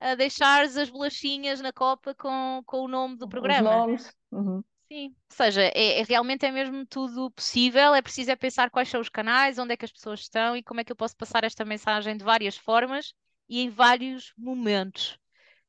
a 0.01 0.15
deixares 0.15 0.77
as 0.77 0.89
bolachinhas 0.89 1.61
na 1.61 1.73
copa 1.73 2.15
com, 2.15 2.63
com 2.65 2.85
o 2.85 2.89
nome 2.89 3.17
do 3.17 3.29
programa? 3.29 3.71
Os 3.71 3.77
nomes. 3.77 4.17
Uhum. 4.33 4.65
Sim, 4.93 5.15
ou 5.31 5.37
seja, 5.37 5.63
é, 5.63 6.01
é, 6.01 6.03
realmente 6.03 6.45
é 6.45 6.51
mesmo 6.51 6.85
tudo 6.85 7.31
possível, 7.31 7.95
é 7.95 8.03
preciso 8.03 8.31
é 8.33 8.37
pensar 8.37 8.71
quais 8.71 8.89
são 8.89 9.01
os 9.01 9.09
canais, 9.09 9.57
onde 9.59 9.73
é 9.73 9.77
que 9.77 9.85
as 9.85 9.93
pessoas 9.93 10.21
estão 10.21 10.57
e 10.57 10.63
como 10.65 10.81
é 10.81 10.85
que 10.85 10.91
eu 10.91 10.97
posso 10.97 11.17
passar 11.17 11.45
esta 11.45 11.65
mensagem 11.65 12.17
de 12.17 12.25
várias 12.25 12.57
formas 12.57 13.15
e 13.49 13.61
em 13.61 13.69
vários 13.71 14.33
momentos. 14.37 15.17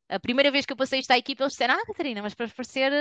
A 0.10 0.20
primeira 0.20 0.52
vez 0.52 0.66
que 0.66 0.74
eu 0.74 0.78
passei 0.78 1.00
isto 1.02 1.12
à 1.12 1.18
equipa, 1.18 1.44
eles 1.44 1.54
disseram, 1.54 1.76
ah, 1.76 1.86
Catarina, 1.88 2.22
mas 2.22 2.36
para 2.36 2.48
parecer 2.50 2.92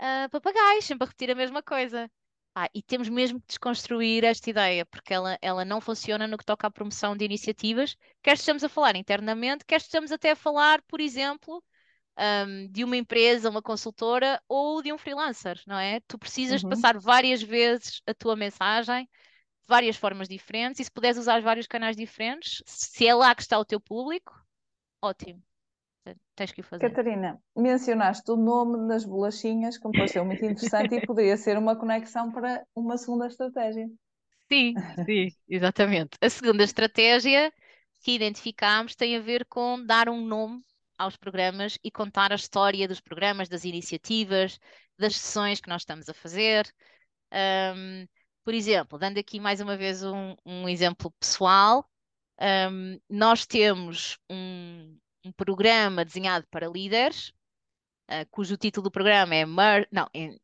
uh, 0.00 0.30
papagaios, 0.30 0.84
sempre 0.86 1.04
a 1.04 1.08
repetir 1.08 1.30
a 1.32 1.36
mesma 1.36 1.62
coisa. 1.62 2.10
Ah, 2.54 2.68
e 2.74 2.82
temos 2.82 3.08
mesmo 3.08 3.40
que 3.40 3.46
desconstruir 3.48 4.24
esta 4.24 4.50
ideia, 4.50 4.86
porque 4.86 5.14
ela, 5.14 5.38
ela 5.42 5.64
não 5.64 5.80
funciona 5.80 6.26
no 6.26 6.38
que 6.38 6.44
toca 6.44 6.66
à 6.66 6.70
promoção 6.70 7.16
de 7.16 7.24
iniciativas, 7.24 7.96
quer 8.22 8.34
estejamos 8.34 8.64
a 8.64 8.68
falar 8.68 8.96
internamente, 8.96 9.64
quer 9.66 9.76
estejamos 9.78 10.12
até 10.12 10.32
a 10.32 10.36
falar, 10.36 10.82
por 10.82 11.00
exemplo, 11.00 11.62
um, 12.18 12.68
de 12.70 12.84
uma 12.84 12.96
empresa, 12.96 13.50
uma 13.50 13.62
consultora 13.62 14.40
ou 14.48 14.82
de 14.82 14.92
um 14.92 14.98
freelancer, 14.98 15.60
não 15.66 15.78
é? 15.78 16.00
Tu 16.06 16.18
precisas 16.18 16.62
uhum. 16.62 16.70
passar 16.70 16.98
várias 16.98 17.42
vezes 17.42 18.00
a 18.06 18.14
tua 18.14 18.36
mensagem, 18.36 19.08
várias 19.66 19.96
formas 19.96 20.28
diferentes, 20.28 20.80
e 20.80 20.84
se 20.84 20.90
puderes 20.90 21.18
usar 21.18 21.40
vários 21.40 21.66
canais 21.66 21.96
diferentes, 21.96 22.62
se 22.66 23.06
é 23.06 23.14
lá 23.14 23.34
que 23.34 23.42
está 23.42 23.58
o 23.58 23.64
teu 23.64 23.80
público, 23.80 24.32
ótimo 25.00 25.42
tens 26.34 26.52
que 26.52 26.60
o 26.60 26.64
fazer. 26.64 26.90
Catarina, 26.90 27.40
mencionaste 27.56 28.30
o 28.30 28.36
nome 28.36 28.76
nas 28.86 29.04
bolachinhas, 29.04 29.78
que 29.78 29.86
me 29.86 29.92
pareceu 29.92 30.24
muito 30.24 30.44
interessante 30.44 30.94
e 30.94 31.06
poderia 31.06 31.36
ser 31.36 31.56
uma 31.56 31.76
conexão 31.76 32.30
para 32.30 32.64
uma 32.74 32.96
segunda 32.96 33.26
estratégia. 33.26 33.88
Sim, 34.50 34.74
sim, 35.04 35.28
exatamente. 35.48 36.16
A 36.20 36.28
segunda 36.28 36.64
estratégia 36.64 37.52
que 38.00 38.12
identificámos 38.12 38.94
tem 38.94 39.16
a 39.16 39.20
ver 39.20 39.46
com 39.46 39.84
dar 39.84 40.08
um 40.08 40.24
nome 40.24 40.62
aos 41.02 41.16
programas 41.16 41.78
e 41.82 41.90
contar 41.90 42.32
a 42.32 42.36
história 42.36 42.88
dos 42.88 43.00
programas, 43.00 43.48
das 43.48 43.64
iniciativas, 43.64 44.58
das 44.98 45.16
sessões 45.16 45.60
que 45.60 45.68
nós 45.68 45.82
estamos 45.82 46.08
a 46.08 46.14
fazer. 46.14 46.72
Um, 47.32 48.06
por 48.44 48.54
exemplo, 48.54 48.98
dando 48.98 49.18
aqui 49.18 49.40
mais 49.40 49.60
uma 49.60 49.76
vez 49.76 50.02
um, 50.02 50.34
um 50.44 50.68
exemplo 50.68 51.10
pessoal, 51.18 51.88
um, 52.40 52.98
nós 53.08 53.46
temos 53.46 54.18
um, 54.30 54.98
um 55.24 55.32
programa 55.32 56.04
desenhado 56.04 56.46
para 56.50 56.68
líderes, 56.68 57.32
uh, 58.10 58.26
cujo 58.30 58.56
título 58.56 58.84
do 58.84 58.90
programa 58.90 59.34
é 59.34 59.46
Mer 59.46 59.88
não, 59.90 60.08
em, 60.14 60.38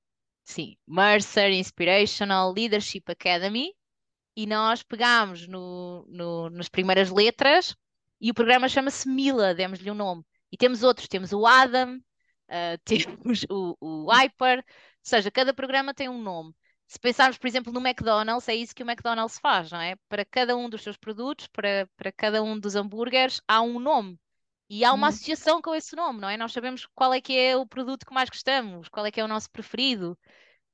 sim, 0.45 0.77
Mercer 0.87 1.51
Inspirational 1.53 2.53
Leadership 2.53 3.05
Academy, 3.09 3.75
e 4.37 4.47
nós 4.47 4.83
pegámos 4.83 5.49
no, 5.49 6.07
no, 6.09 6.51
nas 6.51 6.69
primeiras 6.69 7.11
letras 7.11 7.77
e 8.21 8.31
o 8.31 8.35
programa 8.35 8.69
chama-se 8.69 9.09
Mila, 9.09 9.55
demos-lhe 9.55 9.91
um 9.91 9.95
nome. 9.95 10.25
E 10.53 10.57
temos 10.57 10.83
outros, 10.83 11.09
temos 11.09 11.33
o 11.33 11.47
Adam, 11.47 11.97
uh, 11.97 12.79
temos 12.85 13.45
o, 13.51 13.77
o 13.81 14.11
Hyper, 14.13 14.59
ou 14.59 14.65
seja, 15.03 15.31
cada 15.31 15.55
programa 15.55 15.95
tem 15.95 16.09
um 16.09 16.21
nome. 16.21 16.55
Se 16.87 16.99
pensarmos, 16.99 17.37
por 17.37 17.47
exemplo, 17.47 17.73
no 17.73 17.87
McDonald's, 17.87 18.49
é 18.49 18.55
isso 18.55 18.75
que 18.75 18.83
o 18.83 18.91
McDonald's 18.91 19.39
faz, 19.39 19.71
não 19.71 19.81
é? 19.81 19.97
Para 20.09 20.25
cada 20.25 20.57
um 20.57 20.71
dos 20.71 20.83
seus 20.83 20.97
produtos, 20.97 21.47
para, 21.49 21.89
para 21.97 22.11
cada 22.11 22.43
um 22.43 22.59
dos 22.59 22.75
hambúrgueres, 22.75 23.43
há 23.47 23.61
um 23.61 23.79
nome. 23.79 24.19
E 24.71 24.85
há 24.85 24.93
uma 24.93 25.07
hum. 25.07 25.11
associação 25.11 25.63
com 25.63 25.75
esse 25.75 25.97
nome, 25.97 26.21
não 26.21 26.29
é? 26.29 26.37
Nós 26.37 26.53
sabemos 26.53 26.87
qual 26.95 27.13
é 27.13 27.21
que 27.21 27.39
é 27.39 27.57
o 27.57 27.67
produto 27.67 28.07
que 28.07 28.15
mais 28.15 28.29
gostamos, 28.31 28.89
qual 28.89 29.05
é 29.07 29.11
que 29.11 29.21
é 29.21 29.25
o 29.25 29.29
nosso 29.29 29.51
preferido. 29.51 30.19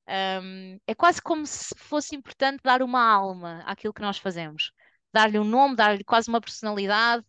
Um, 0.08 0.78
é 0.86 0.94
quase 0.94 1.22
como 1.22 1.46
se 1.46 1.74
fosse 1.78 2.14
importante 2.14 2.60
dar 2.62 2.82
uma 2.82 3.02
alma 3.02 3.62
àquilo 3.66 3.94
que 3.94 4.02
nós 4.02 4.18
fazemos. 4.18 4.72
Dar-lhe 5.12 5.38
um 5.38 5.44
nome, 5.44 5.76
dar-lhe 5.76 6.04
quase 6.04 6.28
uma 6.28 6.40
personalidade 6.40 7.24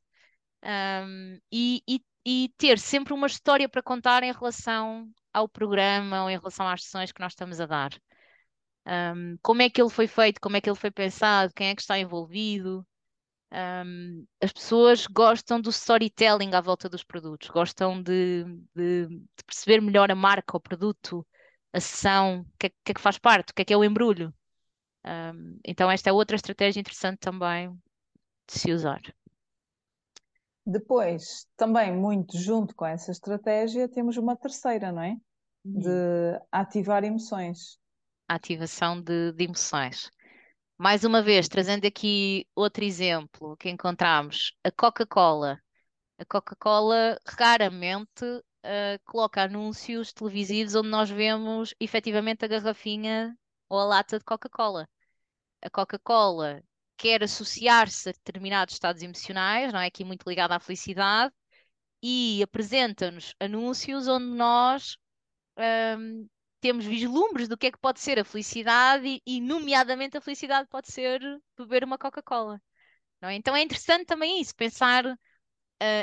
um, 0.63 1.39
e, 1.51 1.81
e, 1.87 2.01
e, 2.25 2.49
ter 2.57 2.79
sempre 2.79 3.13
uma 3.13 3.27
história 3.27 3.69
para 3.69 3.83
contar 3.83 4.23
em 4.23 4.31
relação 4.31 5.09
ao 5.33 5.47
programa 5.47 6.23
ou 6.23 6.29
em 6.29 6.37
relação 6.37 6.67
às 6.67 6.83
sessões 6.83 7.11
que 7.11 7.21
nós 7.21 7.33
estamos 7.33 7.59
a 7.61 7.65
dar. 7.65 7.91
Um, 8.87 9.37
como 9.41 9.61
é 9.61 9.69
que 9.69 9.81
ele 9.81 9.89
foi 9.89 10.07
feito, 10.07 10.39
como 10.39 10.57
é 10.57 10.61
que 10.61 10.69
ele 10.69 10.77
foi 10.77 10.91
pensado, 10.91 11.53
quem 11.53 11.69
é 11.69 11.75
que 11.75 11.81
está 11.81 11.97
envolvido. 11.99 12.85
Um, 13.51 14.25
as 14.41 14.51
pessoas 14.51 15.07
gostam 15.07 15.61
do 15.61 15.69
storytelling 15.69 16.53
à 16.53 16.61
volta 16.61 16.89
dos 16.89 17.03
produtos, 17.03 17.49
gostam 17.49 18.01
de, 18.01 18.43
de, 18.75 19.07
de 19.07 19.43
perceber 19.45 19.81
melhor 19.81 20.11
a 20.11 20.15
marca, 20.15 20.57
o 20.57 20.59
produto, 20.59 21.25
a 21.73 21.79
sessão, 21.79 22.41
o 22.41 22.57
que, 22.59 22.67
é, 22.67 22.69
que, 22.69 22.91
é 22.91 22.93
que 22.93 23.01
faz 23.01 23.17
parte, 23.17 23.51
o 23.51 23.53
que 23.55 23.61
é 23.61 23.65
que 23.65 23.73
é 23.73 23.77
o 23.77 23.83
embrulho. 23.83 24.33
Um, 25.05 25.59
então, 25.65 25.89
esta 25.91 26.09
é 26.09 26.13
outra 26.13 26.35
estratégia 26.35 26.79
interessante 26.79 27.19
também 27.19 27.71
de 28.47 28.59
se 28.59 28.71
usar. 28.71 29.01
Depois, 30.65 31.47
também 31.55 31.95
muito 31.95 32.37
junto 32.37 32.75
com 32.75 32.85
essa 32.85 33.11
estratégia, 33.11 33.87
temos 33.89 34.17
uma 34.17 34.35
terceira, 34.35 34.91
não 34.91 35.01
é? 35.03 35.17
Uhum. 35.63 35.79
De 35.79 36.41
ativar 36.51 37.03
emoções. 37.03 37.79
ativação 38.27 39.01
de, 39.01 39.31
de 39.33 39.43
emoções. 39.45 40.09
Mais 40.77 41.03
uma 41.03 41.21
vez, 41.23 41.47
trazendo 41.49 41.87
aqui 41.87 42.47
outro 42.55 42.83
exemplo 42.83 43.57
que 43.57 43.69
encontramos, 43.69 44.53
a 44.63 44.71
Coca-Cola. 44.71 45.59
A 46.19 46.25
Coca-Cola 46.25 47.19
raramente 47.27 48.25
uh, 48.25 48.99
coloca 49.05 49.43
anúncios 49.43 50.13
televisivos 50.13 50.75
onde 50.75 50.89
nós 50.89 51.09
vemos 51.09 51.73
efetivamente 51.79 52.45
a 52.45 52.47
garrafinha 52.47 53.37
ou 53.69 53.79
a 53.79 53.85
lata 53.85 54.19
de 54.19 54.25
Coca-Cola. 54.25 54.87
A 55.61 55.69
Coca-Cola 55.69 56.63
quer 56.97 57.23
associar-se 57.23 58.09
a 58.09 58.11
determinados 58.11 58.75
estados 58.75 59.01
emocionais, 59.01 59.71
não 59.73 59.79
é 59.79 59.87
aqui 59.87 60.03
muito 60.03 60.27
ligada 60.27 60.55
à 60.55 60.59
felicidade, 60.59 61.33
e 62.01 62.41
apresenta-nos 62.43 63.33
anúncios 63.39 64.07
onde 64.07 64.25
nós 64.25 64.97
um, 65.97 66.27
temos 66.61 66.85
vislumbres 66.85 67.47
do 67.47 67.57
que 67.57 67.67
é 67.67 67.71
que 67.71 67.79
pode 67.79 67.99
ser 67.99 68.19
a 68.19 68.25
felicidade 68.25 69.07
e, 69.07 69.21
e 69.25 69.41
nomeadamente, 69.41 70.17
a 70.17 70.21
felicidade 70.21 70.67
pode 70.69 70.91
ser 70.91 71.21
beber 71.57 71.83
uma 71.83 71.97
Coca-Cola. 71.97 72.61
É? 73.21 73.33
Então 73.33 73.55
é 73.55 73.61
interessante 73.61 74.05
também 74.05 74.39
isso, 74.41 74.55
pensar 74.55 75.05
uh, 75.05 75.15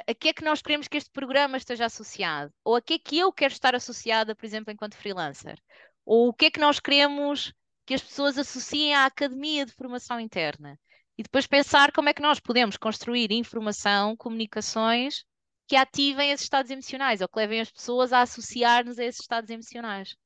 a 0.07 0.15
que 0.15 0.29
é 0.29 0.33
que 0.33 0.45
nós 0.45 0.61
queremos 0.63 0.89
que 0.89 0.97
este 0.97 1.11
programa 1.11 1.57
esteja 1.57 1.87
associado, 1.87 2.53
ou 2.65 2.77
a 2.77 2.83
que 2.83 2.95
é 2.95 2.99
que 2.99 3.19
eu 3.19 3.33
quero 3.33 3.53
estar 3.53 3.75
associada, 3.75 4.35
por 4.35 4.45
exemplo, 4.45 4.73
enquanto 4.73 4.97
freelancer, 4.97 5.59
ou 6.05 6.29
o 6.29 6.35
que 6.35 6.47
é 6.47 6.51
que 6.51 6.61
nós 6.61 6.81
queremos 6.81 7.53
que 7.87 7.95
as 7.95 8.03
pessoas 8.03 8.39
associem 8.39 8.95
à 8.95 9.07
academia 9.07 9.67
de 9.67 9.73
formação 9.73 10.21
interna. 10.21 10.79
E 11.19 11.23
depois 11.23 11.47
pensar 11.47 11.93
como 11.93 12.09
é 12.09 12.15
que 12.15 12.23
nós 12.23 12.41
podemos 12.41 12.77
construir 12.77 13.31
informação, 13.33 14.17
comunicações 14.17 15.25
que 15.67 15.77
ativem 15.77 16.31
esses 16.31 16.45
estados 16.45 16.71
emocionais 16.71 17.21
ou 17.21 17.29
que 17.29 17.39
levem 17.39 17.61
as 17.61 17.71
pessoas 17.71 18.13
a 18.13 18.23
associar-nos 18.23 18.99
a 18.99 19.05
esses 19.05 19.21
estados 19.21 19.51
emocionais. 19.51 20.17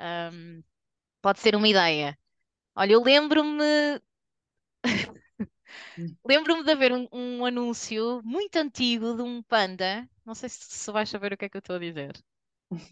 Um, 0.00 0.62
pode 1.20 1.40
ser 1.40 1.54
uma 1.54 1.68
ideia. 1.68 2.18
Olha, 2.74 2.92
eu 2.92 3.02
lembro-me. 3.02 4.00
lembro-me 6.24 6.64
de 6.64 6.72
haver 6.72 6.92
um, 6.92 7.08
um, 7.12 7.44
anúncio 7.44 8.20
muito 8.24 8.56
antigo 8.56 9.14
de 9.14 9.22
um 9.22 9.42
panda. 9.42 10.08
Não 10.24 10.34
sei 10.34 10.48
se, 10.48 10.60
se 10.64 10.92
vais 10.92 11.08
saber 11.08 11.32
o 11.32 11.36
que 11.36 11.44
é 11.46 11.48
que 11.48 11.56
eu 11.56 11.60
estou 11.60 11.76
a 11.76 11.78
dizer. 11.78 12.12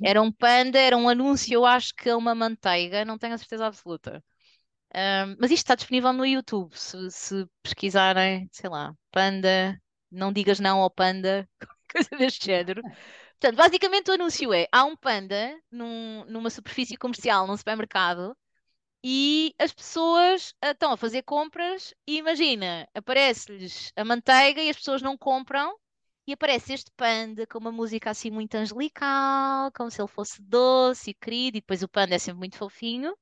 Era 0.03 0.21
um 0.23 0.33
panda, 0.33 0.79
era 0.79 0.97
um 0.97 1.09
anúncio, 1.09 1.55
eu 1.55 1.67
acho 1.67 1.95
que 1.95 2.09
é 2.09 2.17
uma 2.17 2.35
manteiga, 2.35 3.05
não 3.05 3.19
tenho 3.19 3.35
a 3.35 3.39
certeza 3.39 3.67
absoluta. 3.67 4.23
Um, 4.95 5.37
mas 5.39 5.51
isto 5.51 5.65
está 5.65 5.75
disponível 5.77 6.13
no 6.13 6.27
YouTube, 6.27 6.77
se, 6.77 7.11
se, 7.11 7.47
pesquisarem, 7.63 8.49
sei 8.51 8.69
lá, 8.69 8.93
panda, 9.13 9.81
não 10.11 10.33
digas 10.33 10.59
não 10.59 10.81
ao 10.81 10.91
panda, 10.91 11.49
coisa 11.93 12.11
deste 12.19 12.47
género. 12.47 12.83
Portanto, 12.83 13.57
basicamente 13.57 14.11
o 14.11 14.15
anúncio 14.15 14.53
é: 14.53 14.67
há 14.73 14.85
um 14.85 14.97
panda 14.97 15.57
num, 15.71 16.25
numa 16.27 16.51
superfície 16.51 16.97
comercial, 16.97 17.47
num 17.47 17.57
supermercado, 17.57 18.37
e 19.03 19.55
as 19.59 19.73
pessoas 19.73 20.51
uh, 20.65 20.73
estão 20.73 20.93
a 20.93 20.97
fazer 20.97 21.23
compras 21.23 21.95
e 22.07 22.19
imagina, 22.19 22.89
aparece-lhes 22.95 23.93
a 23.97 24.05
manteiga 24.05 24.61
e 24.63 24.69
as 24.71 24.77
pessoas 24.77 25.03
não 25.03 25.17
compram, 25.17 25.75
e 26.31 26.33
aparece 26.33 26.73
este 26.73 26.91
panda 26.97 27.47
com 27.47 27.59
uma 27.59 27.73
música 27.73 28.11
assim 28.11 28.31
muito 28.31 28.55
angelical, 28.55 29.73
como 29.73 29.91
se 29.91 30.01
ele 30.01 30.09
fosse 30.09 30.41
doce 30.41 31.11
e 31.11 31.15
querido, 31.15 31.59
e 31.59 31.61
depois 31.61 31.83
o 31.83 31.89
panda 31.89 32.15
é 32.15 32.19
sempre 32.19 32.39
muito 32.39 32.57
fofinho. 32.57 33.17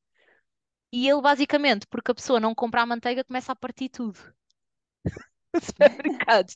E 0.93 1.09
ele 1.09 1.21
basicamente, 1.23 1.87
porque 1.87 2.11
a 2.11 2.15
pessoa 2.15 2.41
não 2.41 2.55
compra 2.55 2.83
a 2.83 2.87
manteiga, 2.87 3.25
começa 3.25 3.53
a 3.53 3.57
partir 3.57 3.88
tudo. 3.88 4.19
no 5.55 5.61
supermercado. 5.61 6.53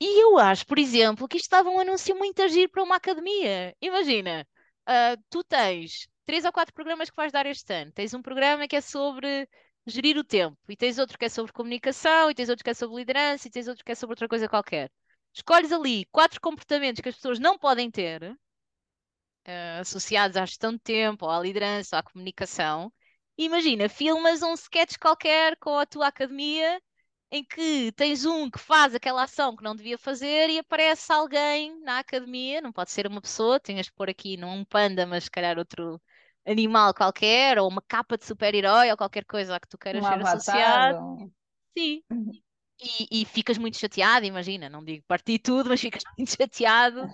E 0.00 0.22
eu 0.22 0.38
acho, 0.38 0.66
por 0.66 0.78
exemplo, 0.78 1.28
que 1.28 1.36
isto 1.36 1.46
estava 1.46 1.70
um 1.70 1.78
anúncio 1.78 2.16
muito 2.16 2.42
agir 2.42 2.68
para 2.68 2.82
uma 2.82 2.96
academia. 2.96 3.74
Imagina, 3.80 4.46
uh, 4.88 5.22
tu 5.30 5.44
tens 5.44 6.08
três 6.26 6.44
ou 6.44 6.52
quatro 6.52 6.74
programas 6.74 7.10
que 7.10 7.16
vais 7.16 7.32
dar 7.32 7.46
este 7.46 7.72
ano. 7.72 7.92
Tens 7.92 8.12
um 8.14 8.22
programa 8.22 8.66
que 8.68 8.76
é 8.76 8.80
sobre 8.80 9.48
gerir 9.86 10.16
o 10.18 10.24
tempo, 10.24 10.58
e 10.68 10.76
tens 10.76 10.98
outro 10.98 11.18
que 11.18 11.26
é 11.26 11.28
sobre 11.28 11.52
comunicação, 11.52 12.30
e 12.30 12.34
tens 12.34 12.48
outro 12.48 12.64
que 12.64 12.70
é 12.70 12.74
sobre 12.74 12.96
liderança, 12.96 13.46
e 13.48 13.50
tens 13.50 13.68
outro 13.68 13.84
que 13.84 13.92
é 13.92 13.94
sobre 13.94 14.12
outra 14.12 14.28
coisa 14.28 14.48
qualquer. 14.48 14.90
Escolhes 15.34 15.70
ali 15.72 16.06
quatro 16.06 16.40
comportamentos 16.40 17.02
que 17.02 17.08
as 17.10 17.16
pessoas 17.16 17.38
não 17.38 17.58
podem 17.58 17.90
ter, 17.90 18.38
uh, 19.46 19.80
associados 19.80 20.36
à 20.36 20.44
gestão 20.46 20.72
de 20.72 20.78
tempo, 20.80 21.24
ou 21.26 21.30
à 21.30 21.40
liderança, 21.40 21.96
ou 21.96 22.00
à 22.00 22.02
comunicação. 22.02 22.92
Imagina, 23.36 23.88
filmas 23.88 24.42
um 24.42 24.54
sketch 24.54 24.96
qualquer 24.98 25.56
com 25.58 25.76
a 25.78 25.86
tua 25.86 26.06
academia 26.08 26.80
em 27.30 27.44
que 27.44 27.90
tens 27.92 28.24
um 28.24 28.48
que 28.50 28.58
faz 28.60 28.94
aquela 28.94 29.24
ação 29.24 29.56
que 29.56 29.64
não 29.64 29.74
devia 29.74 29.98
fazer 29.98 30.48
e 30.50 30.58
aparece 30.58 31.12
alguém 31.12 31.80
na 31.80 31.98
academia, 31.98 32.60
não 32.60 32.72
pode 32.72 32.92
ser 32.92 33.06
uma 33.08 33.20
pessoa, 33.20 33.58
tenhas 33.58 33.86
de 33.86 33.92
pôr 33.92 34.08
aqui 34.08 34.36
não 34.36 34.50
um 34.58 34.64
panda, 34.64 35.04
mas 35.06 35.24
se 35.24 35.30
calhar 35.30 35.58
outro 35.58 36.00
animal 36.46 36.94
qualquer, 36.94 37.58
ou 37.58 37.68
uma 37.68 37.82
capa 37.82 38.16
de 38.16 38.24
super-herói, 38.24 38.90
ou 38.90 38.96
qualquer 38.96 39.24
coisa 39.24 39.56
a 39.56 39.60
que 39.60 39.68
tu 39.68 39.76
queiras 39.78 40.04
Um 40.04 40.06
ser 40.06 40.14
avatar. 40.14 40.94
associado. 40.94 41.32
Sim. 41.76 42.04
E, 42.80 43.22
e 43.22 43.24
ficas 43.24 43.56
muito 43.56 43.78
chateado, 43.78 44.26
imagina, 44.26 44.68
não 44.68 44.84
digo 44.84 45.04
partir 45.06 45.38
tudo, 45.38 45.68
mas 45.70 45.80
ficas 45.80 46.02
muito 46.18 46.30
chateado 46.36 47.08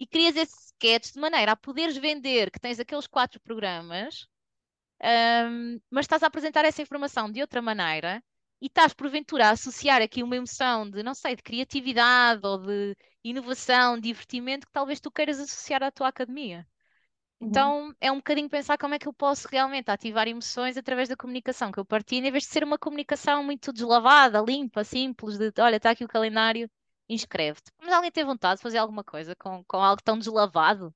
e 0.00 0.06
crias 0.06 0.36
esse 0.36 0.54
sketch 0.74 1.12
de 1.12 1.20
maneira 1.20 1.52
a 1.52 1.56
poderes 1.56 1.96
vender 1.96 2.50
que 2.50 2.60
tens 2.60 2.80
aqueles 2.80 3.06
quatro 3.06 3.40
programas, 3.40 4.26
ahm, 5.02 5.78
mas 5.90 6.04
estás 6.06 6.22
a 6.22 6.28
apresentar 6.28 6.64
essa 6.64 6.82
informação 6.82 7.30
de 7.30 7.40
outra 7.42 7.62
maneira 7.62 8.22
e 8.60 8.66
estás 8.66 8.94
porventura 8.94 9.48
a 9.48 9.50
associar 9.52 10.02
aqui 10.02 10.22
uma 10.22 10.36
emoção 10.36 10.88
de, 10.90 11.02
não 11.02 11.14
sei, 11.14 11.36
de 11.36 11.42
criatividade 11.42 12.46
ou 12.46 12.58
de 12.58 12.96
inovação, 13.24 13.98
divertimento 14.00 14.66
que 14.66 14.72
talvez 14.72 15.00
tu 15.00 15.10
queiras 15.10 15.40
associar 15.40 15.82
à 15.82 15.90
tua 15.90 16.08
academia. 16.08 16.66
Uhum. 17.40 17.72
Então 17.72 17.94
é 18.00 18.12
um 18.12 18.16
bocadinho 18.16 18.48
pensar 18.48 18.78
como 18.78 18.94
é 18.94 18.98
que 18.98 19.08
eu 19.08 19.12
posso 19.12 19.48
realmente 19.48 19.90
ativar 19.90 20.28
emoções 20.28 20.76
através 20.76 21.08
da 21.08 21.16
comunicação 21.16 21.72
que 21.72 21.78
eu 21.80 21.84
partilho, 21.84 22.26
em 22.26 22.30
vez 22.32 22.44
de 22.44 22.50
ser 22.50 22.62
uma 22.64 22.78
comunicação 22.78 23.42
muito 23.44 23.72
deslavada, 23.72 24.40
limpa, 24.42 24.84
simples, 24.84 25.38
de 25.38 25.52
olha, 25.60 25.76
está 25.76 25.90
aqui 25.90 26.04
o 26.04 26.08
calendário, 26.08 26.70
inscreve-te. 27.08 27.72
Mas 27.80 27.92
alguém 27.92 28.10
tem 28.12 28.24
vontade 28.24 28.56
de 28.58 28.62
fazer 28.62 28.78
alguma 28.78 29.02
coisa 29.04 29.34
com, 29.36 29.64
com 29.64 29.78
algo 29.78 30.02
tão 30.02 30.18
deslavado? 30.18 30.94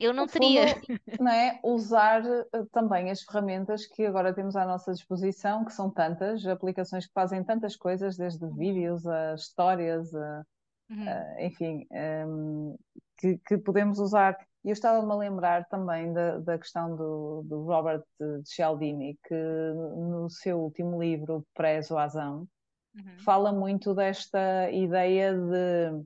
Eu 0.00 0.12
não 0.14 0.26
No 0.26 0.28
teria. 0.28 0.66
fundo, 0.66 0.66
não 1.18 1.30
é? 1.30 1.60
Usar 1.64 2.22
eh, 2.26 2.64
também 2.72 3.10
as 3.10 3.22
ferramentas 3.22 3.86
que 3.86 4.04
agora 4.06 4.34
temos 4.34 4.56
à 4.56 4.64
nossa 4.66 4.92
disposição, 4.92 5.64
que 5.64 5.72
são 5.72 5.90
tantas, 5.90 6.44
aplicações 6.46 7.06
que 7.06 7.12
fazem 7.12 7.44
tantas 7.44 7.76
coisas, 7.76 8.16
desde 8.16 8.46
vídeos 8.50 9.06
a 9.06 9.34
histórias, 9.34 10.12
a, 10.14 10.44
Uhum, 10.90 11.24
a- 11.38 11.42
enfim, 11.44 11.86
ehm, 11.92 12.76
que, 13.18 13.38
que 13.40 13.58
podemos 13.58 14.00
usar. 14.00 14.38
E 14.64 14.70
eu 14.70 14.72
estava-me 14.72 15.10
a 15.12 15.16
lembrar 15.16 15.66
também 15.66 16.12
da, 16.12 16.38
da 16.38 16.58
questão 16.58 16.94
do, 16.96 17.42
do 17.44 17.64
Robert 17.64 18.04
Cialdini, 18.44 19.18
que 19.26 19.34
no 19.34 20.28
seu 20.28 20.60
último 20.60 21.00
livro, 21.00 21.46
Prezo 21.54 21.96
Azão, 21.96 22.48
uhum, 22.94 23.18
fala 23.20 23.52
muito 23.52 23.94
desta 23.94 24.70
ideia 24.70 25.32
de 25.32 26.04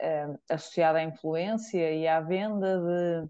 eh, 0.00 0.34
associada 0.48 0.98
à 0.98 1.04
influência 1.04 1.92
e 1.92 2.08
à 2.08 2.20
venda 2.20 2.80
de 2.80 3.28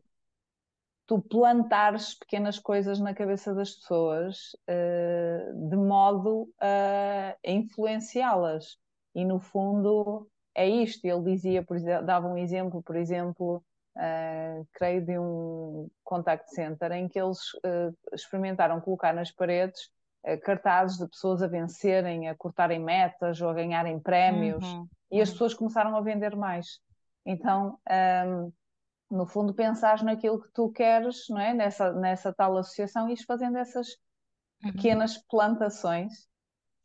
tu 1.07 1.21
plantares 1.21 2.15
pequenas 2.15 2.59
coisas 2.59 2.99
na 2.99 3.15
cabeça 3.15 3.55
das 3.55 3.73
pessoas 3.75 4.57
eh, 4.67 5.53
de 5.69 5.77
modo 5.77 6.49
a 6.61 7.37
influenciá-las. 7.45 8.79
E 9.15 9.25
no 9.25 9.39
fundo 9.39 10.29
é 10.55 10.67
isto. 10.67 11.05
Ele 11.05 11.23
dizia, 11.23 11.63
por 11.63 11.79
dava 11.81 12.29
um 12.29 12.39
exemplo, 12.39 12.83
por 12.83 12.97
exemplo, 12.97 13.63
eh, 13.99 14.63
creio 14.75 15.05
de 15.05 15.19
um 15.19 15.91
contact 16.05 16.51
center 16.53 16.93
em 16.93 17.09
que 17.09 17.19
eles 17.21 17.39
eh, 17.65 17.91
experimentaram 18.13 18.81
colocar 18.81 19.13
nas 19.15 19.31
paredes 19.31 19.91
eh, 20.25 20.37
cartazes 20.39 20.99
de 20.99 21.09
pessoas 21.09 21.43
a 21.43 21.47
vencerem, 21.49 22.29
a 22.29 22.35
cortarem 22.37 22.81
metas 22.81 23.41
ou 23.41 23.49
a 23.51 23.55
ganharem 23.55 23.99
prémios 24.01 24.67
uhum, 24.67 24.91
e 25.11 25.21
as 25.21 25.31
uhum. 25.31 25.33
pessoas 25.33 25.55
começaram 25.55 25.97
a 25.97 26.01
vender 26.01 26.37
mais. 26.37 26.81
Então, 27.27 27.79
hum, 28.27 28.53
no 29.11 29.27
fundo, 29.27 29.55
pensares 29.55 30.03
naquilo 30.03 30.43
que 30.43 30.51
tu 30.53 30.71
queres, 30.73 31.29
não 31.31 31.41
é? 31.41 31.55
Nessa, 31.55 31.93
nessa 31.93 32.33
tal 32.35 32.57
associação 32.59 33.09
e 33.11 33.17
fazendo 33.25 33.59
essas 33.59 33.89
Uhum. 34.65 34.99
pequenas 34.99 35.19
plantações 35.29 36.29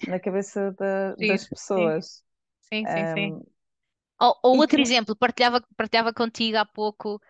na 0.06 0.20
cabeça 0.20 0.72
da- 0.74 1.16
Giro, 1.20 1.38
das 1.38 1.48
sim, 1.76 1.96
pessoas. 1.96 2.24
sim, 2.62 2.88
sim, 2.88 3.06
sim. 3.08 3.38
Hum, 3.38 3.54
Ou, 4.20 4.38
ou 4.44 4.58
outro 4.58 4.76
que, 4.76 4.82
exemplo, 4.82 5.16
partilhava, 5.16 5.64
partilhava 5.78 6.14
contigo 6.14 6.58
há 6.58 6.66
pouco, 6.66 7.22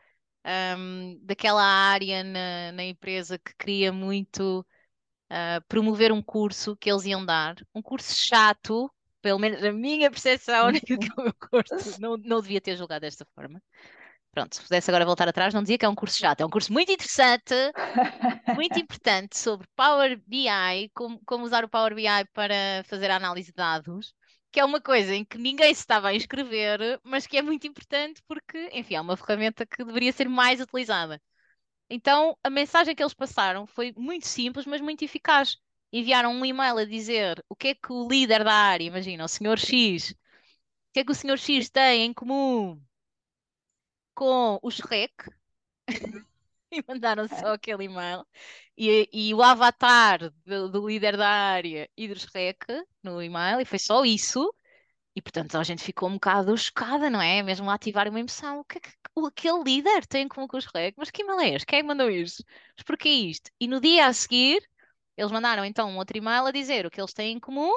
ahm, 0.43 1.17
daquela 1.21 1.63
área 1.63 2.23
na, 2.23 2.71
na 2.71 2.83
empresa 2.83 3.37
que 3.37 3.53
queria 3.55 3.93
muito 3.93 4.65
ah, 5.29 5.61
promover 5.67 6.11
um 6.11 6.23
curso 6.23 6.75
que 6.75 6.89
eles 6.89 7.05
iam 7.05 7.23
dar, 7.23 7.55
um 7.75 7.81
curso 7.83 8.15
chato, 8.15 8.91
pelo 9.21 9.37
menos 9.37 9.63
a 9.63 9.71
minha 9.71 10.09
percepção 10.09 10.71
naquilo 10.73 10.99
que 10.99 11.07
é 11.07 11.21
o 11.21 11.23
meu 11.23 11.33
curso, 11.33 12.01
não, 12.01 12.17
não 12.17 12.41
devia 12.41 12.59
ter 12.59 12.75
julgado 12.75 13.01
desta 13.01 13.25
forma. 13.35 13.61
Pronto, 14.31 14.55
se 14.55 14.61
pudesse 14.61 14.89
agora 14.89 15.05
voltar 15.05 15.27
atrás, 15.27 15.53
não 15.53 15.61
dizia 15.61 15.77
que 15.77 15.85
é 15.85 15.89
um 15.89 15.95
curso 15.95 16.17
chato, 16.17 16.41
é 16.41 16.45
um 16.45 16.49
curso 16.49 16.73
muito 16.73 16.91
interessante, 16.91 17.53
muito 18.55 18.79
importante 18.79 19.37
sobre 19.37 19.67
Power 19.75 20.19
BI, 20.25 20.89
como, 20.93 21.19
como 21.25 21.45
usar 21.45 21.63
o 21.63 21.69
Power 21.69 21.93
BI 21.93 22.05
para 22.33 22.83
fazer 22.85 23.11
a 23.11 23.15
análise 23.15 23.49
de 23.49 23.55
dados, 23.55 24.13
que 24.51 24.59
é 24.59 24.65
uma 24.65 24.81
coisa 24.81 25.13
em 25.15 25.23
que 25.25 25.37
ninguém 25.37 25.73
se 25.73 25.81
estava 25.81 26.09
a 26.09 26.15
inscrever, 26.15 26.99
mas 27.03 27.27
que 27.27 27.37
é 27.37 27.41
muito 27.41 27.67
importante 27.67 28.21
porque, 28.27 28.69
enfim, 28.73 28.95
é 28.95 29.01
uma 29.01 29.17
ferramenta 29.17 29.65
que 29.65 29.83
deveria 29.83 30.11
ser 30.11 30.27
mais 30.29 30.59
utilizada. 30.61 31.21
Então, 31.89 32.37
a 32.43 32.49
mensagem 32.49 32.95
que 32.95 33.03
eles 33.03 33.13
passaram 33.13 33.65
foi 33.67 33.93
muito 33.97 34.27
simples, 34.27 34.65
mas 34.65 34.81
muito 34.81 35.03
eficaz. 35.03 35.57
Enviaram 35.91 36.31
um 36.33 36.45
e-mail 36.45 36.77
a 36.77 36.85
dizer 36.85 37.43
o 37.49 37.55
que 37.55 37.69
é 37.69 37.75
que 37.75 37.91
o 37.91 38.07
líder 38.07 38.43
da 38.43 38.53
área, 38.53 38.83
imagina, 38.85 39.25
o 39.25 39.27
senhor 39.27 39.57
X, 39.59 40.11
o 40.11 40.15
que 40.93 40.99
é 41.01 41.05
que 41.05 41.11
o 41.11 41.15
senhor 41.15 41.37
X 41.37 41.69
tem 41.69 42.05
em 42.05 42.13
comum 42.13 42.81
com 44.13 44.59
os 44.61 44.79
REC, 44.79 45.11
e 46.71 46.83
mandaram 46.87 47.27
só 47.27 47.53
aquele 47.53 47.85
e-mail. 47.85 48.25
E, 48.77 49.09
e 49.11 49.33
o 49.33 49.41
avatar 49.41 50.31
do, 50.45 50.69
do 50.69 50.87
líder 50.87 51.17
da 51.17 51.27
área 51.27 51.89
dos 51.97 52.25
REC 52.25 52.59
no 53.03 53.21
e-mail, 53.21 53.59
e 53.59 53.65
foi 53.65 53.79
só 53.79 54.03
isso. 54.05 54.53
E 55.15 55.21
portanto 55.21 55.57
a 55.57 55.63
gente 55.63 55.83
ficou 55.83 56.07
um 56.09 56.13
bocado 56.13 56.55
chocada, 56.57 57.09
não 57.09 57.21
é? 57.21 57.41
Mesmo 57.43 57.69
a 57.69 57.73
ativar 57.73 58.07
uma 58.07 58.19
emoção. 58.19 58.59
O 58.59 58.63
que 58.63 58.77
é 58.77 58.81
que 58.81 58.91
aquele 59.27 59.63
líder 59.63 60.05
tem 60.05 60.23
em 60.23 60.27
comum 60.27 60.47
com 60.47 60.57
os 60.57 60.65
REC? 60.65 60.95
Mas 60.97 61.11
que 61.11 61.23
e-mail 61.23 61.39
é 61.41 61.49
este? 61.55 61.65
Quem 61.65 61.79
é 61.79 61.81
que 61.81 61.87
mandou 61.87 62.09
isto? 62.09 62.43
Mas 62.77 62.83
porquê 62.85 63.09
isto? 63.09 63.51
E 63.59 63.67
no 63.67 63.81
dia 63.81 64.07
a 64.07 64.13
seguir, 64.13 64.61
eles 65.17 65.31
mandaram 65.31 65.65
então 65.65 65.89
um 65.89 65.97
outro 65.97 66.17
e-mail 66.17 66.45
a 66.45 66.51
dizer 66.51 66.85
o 66.85 66.91
que 66.91 67.01
eles 67.01 67.13
têm 67.13 67.33
em 67.35 67.39
comum 67.39 67.71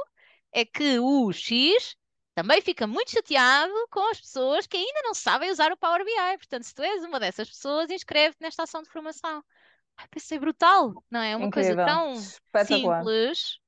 é 0.53 0.65
que 0.65 0.99
o 1.01 1.33
X 1.33 1.97
também 2.35 2.61
fica 2.63 2.87
muito 2.87 3.11
chateado 3.11 3.73
com 3.91 4.11
as 4.11 4.21
pessoas 4.21 4.67
que 4.67 4.77
ainda 4.77 5.03
não 5.03 5.15
sabem 5.15 5.51
usar 5.51 5.71
o 5.71 5.77
Power 5.77 6.05
BI. 6.05 6.39
Portanto, 6.39 6.65
se 6.65 6.75
tu 6.75 6.83
és 6.83 7.05
uma 7.05 7.21
dessas 7.21 7.49
pessoas, 7.49 7.91
inscreve-te 7.91 8.41
nesta 8.41 8.63
ação 8.63 8.83
de 8.83 8.89
formação. 8.89 9.45
Ai, 9.97 10.09
pensei 10.09 10.39
brutal, 10.39 10.93
não 11.11 11.21
é? 11.21 11.37
Uma 11.37 11.51
coisa 11.51 11.73
incrível, 11.73 11.95
tão 11.95 12.13
espetacular. 12.15 12.99
simples 12.99 13.59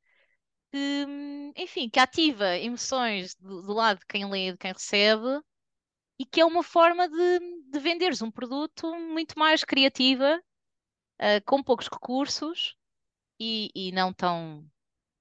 que, 0.72 1.52
enfim, 1.56 1.88
que 1.88 2.00
ativa 2.00 2.56
emoções 2.56 3.34
do, 3.36 3.62
do 3.62 3.72
lado 3.72 3.98
de 3.98 4.06
quem 4.06 4.28
lê 4.28 4.48
e 4.48 4.52
de 4.52 4.58
quem 4.58 4.72
recebe 4.72 5.40
e 6.18 6.24
que 6.24 6.40
é 6.40 6.44
uma 6.44 6.62
forma 6.62 7.08
de, 7.08 7.38
de 7.70 7.78
venderes 7.78 8.22
um 8.22 8.30
produto 8.30 8.94
muito 8.96 9.38
mais 9.38 9.62
criativa, 9.62 10.40
ah, 11.18 11.40
com 11.44 11.62
poucos 11.62 11.88
recursos 11.88 12.76
e, 13.38 13.70
e 13.74 13.92
não 13.92 14.12
tão, 14.12 14.64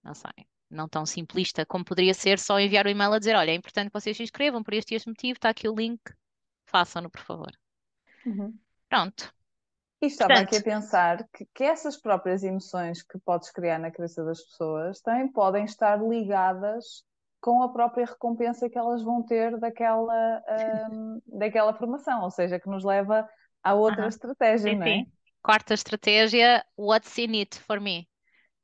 não 0.04 0.14
sei, 0.14 0.48
não 0.74 0.88
tão 0.90 1.06
simplista 1.06 1.66
como 1.66 1.86
poderia 1.86 2.14
ser 2.14 2.40
só 2.40 2.60
enviar 2.60 2.86
o 2.86 2.90
e-mail 2.90 3.14
a 3.14 3.20
dizer, 3.20 3.36
olha, 3.36 3.52
é 3.52 3.56
importante 3.56 3.90
que 3.90 4.00
vocês 4.00 4.18
se 4.18 4.24
inscrevam 4.24 4.64
por 4.64 4.74
este 4.74 4.94
e 4.94 4.98
este 4.98 5.10
motivo, 5.10 5.34
está 5.38 5.50
aqui 5.50 5.68
o 5.70 5.76
link, 5.76 6.02
façam-no, 6.66 7.10
por 7.10 7.22
favor. 7.22 7.52
Uhum. 8.26 8.60
Pronto. 8.90 9.34
E 10.02 10.06
estava 10.08 10.40
aqui 10.40 10.58
a 10.58 10.62
Portanto, 10.62 10.64
pensar 10.64 11.28
que, 11.30 11.46
que 11.54 11.64
essas 11.64 11.98
próprias 11.98 12.44
emoções 12.44 13.02
que 13.02 13.18
podes 13.20 13.50
criar 13.52 13.80
na 13.80 13.90
cabeça 13.92 14.24
das 14.24 14.42
pessoas 14.42 15.00
também 15.02 15.32
podem 15.32 15.64
estar 15.64 15.98
ligadas 16.02 17.06
com 17.40 17.64
a 17.64 17.72
própria 17.72 18.06
recompensa 18.06 18.70
que 18.70 18.78
elas 18.78 19.02
vão 19.02 19.24
ter 19.24 19.58
daquela, 19.60 20.44
hum, 20.90 21.22
daquela 21.40 21.74
formação, 21.74 22.24
ou 22.24 22.32
seja, 22.32 22.60
que 22.60 22.70
nos 22.70 22.84
leva 22.84 23.28
a 23.64 23.74
outra 23.74 24.08
aham, 24.08 24.10
estratégia, 24.10 24.74
sim, 24.74 24.76
não 24.76 24.86
é? 24.88 24.98
sim. 24.98 25.12
Quarta 25.42 25.74
estratégia, 25.74 26.66
what's 26.78 27.18
in 27.18 27.40
it 27.40 27.60
for 27.60 27.80
me? 27.80 28.10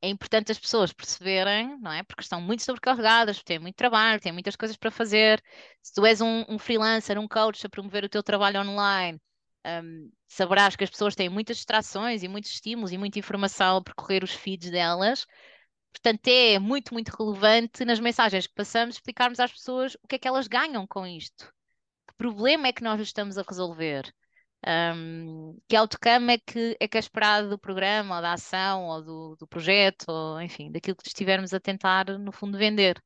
É 0.02 0.08
importante 0.10 0.52
as 0.52 0.60
pessoas 0.60 0.94
perceberem, 0.94 1.78
não 1.80 1.92
é? 1.92 2.04
Porque 2.04 2.22
estão 2.22 2.40
muito 2.42 2.64
sobrecarregadas, 2.64 3.44
têm 3.44 3.60
muito 3.60 3.76
trabalho, 3.76 4.22
têm 4.22 4.32
muitas 4.32 4.56
coisas 4.56 4.78
para 4.78 4.92
fazer. 4.92 5.44
Se 5.82 5.94
tu 5.94 6.06
és 6.06 6.22
um, 6.22 6.46
um 6.48 6.58
freelancer, 6.58 7.18
um 7.20 7.28
coach 7.28 7.66
a 7.66 7.70
promover 7.70 8.06
o 8.06 8.10
teu 8.10 8.24
trabalho 8.24 8.62
online, 8.62 9.20
hum, 9.66 10.12
saberás 10.28 10.76
que 10.76 10.84
as 10.86 10.90
pessoas 10.90 11.16
têm 11.16 11.28
muitas 11.30 11.58
distrações 11.58 12.24
e 12.24 12.28
muitos 12.30 12.52
estímulos 12.52 12.92
e 12.94 12.98
muita 12.98 13.20
informação 13.20 13.78
a 13.78 13.84
percorrer 13.84 14.24
os 14.24 14.32
feeds 14.32 14.72
delas. 14.72 15.26
Portanto, 15.92 16.28
é 16.28 16.60
muito, 16.60 16.94
muito 16.94 17.10
relevante 17.10 17.84
nas 17.86 18.00
mensagens 18.00 18.48
que 18.48 18.54
passamos 18.54 18.96
explicarmos 18.96 19.40
às 19.40 19.52
pessoas 19.52 19.96
o 20.04 20.08
que 20.08 20.16
é 20.16 20.20
que 20.20 20.28
elas 20.28 20.48
ganham 20.48 20.88
com 20.88 21.06
isto. 21.06 21.46
Que 22.08 22.14
problema 22.18 22.68
é 22.68 22.74
que 22.74 22.84
nós 22.84 23.02
estamos 23.02 23.38
a 23.38 23.44
resolver? 23.48 24.14
Um, 24.68 25.58
que 25.68 25.76
outcome 25.76 26.34
é 26.34 26.38
que, 26.38 26.78
é 26.80 26.88
que 26.88 26.98
é 26.98 27.00
esperado 27.00 27.50
do 27.50 27.58
programa, 27.58 28.18
ou 28.18 28.22
da 28.22 28.34
ação, 28.34 28.88
ou 28.88 29.02
do, 29.02 29.36
do 29.38 29.48
projeto, 29.48 30.06
ou 30.10 30.42
enfim, 30.42 30.72
daquilo 30.72 30.98
que 30.98 31.08
estivermos 31.08 31.54
a 31.54 31.60
tentar, 31.60 32.06
no 32.20 32.32
fundo, 32.32 32.58
vender. 32.58 33.02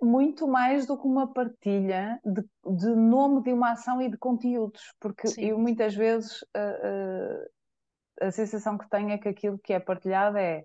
Muito 0.00 0.46
mais 0.46 0.86
do 0.86 0.96
que 0.96 1.06
uma 1.06 1.32
partilha 1.32 2.20
de, 2.24 2.42
de 2.76 2.94
nome 2.94 3.42
de 3.42 3.52
uma 3.52 3.72
ação 3.72 4.00
e 4.00 4.10
de 4.10 4.16
conteúdos, 4.18 4.82
porque 5.00 5.26
Sim. 5.28 5.46
eu 5.46 5.58
muitas 5.58 5.94
vezes 5.94 6.42
uh, 6.42 7.48
a 8.20 8.30
sensação 8.30 8.78
que 8.78 8.88
tenho 8.88 9.10
é 9.10 9.18
que 9.18 9.28
aquilo 9.28 9.58
que 9.58 9.72
é 9.72 9.80
partilhado 9.80 10.36
é 10.36 10.64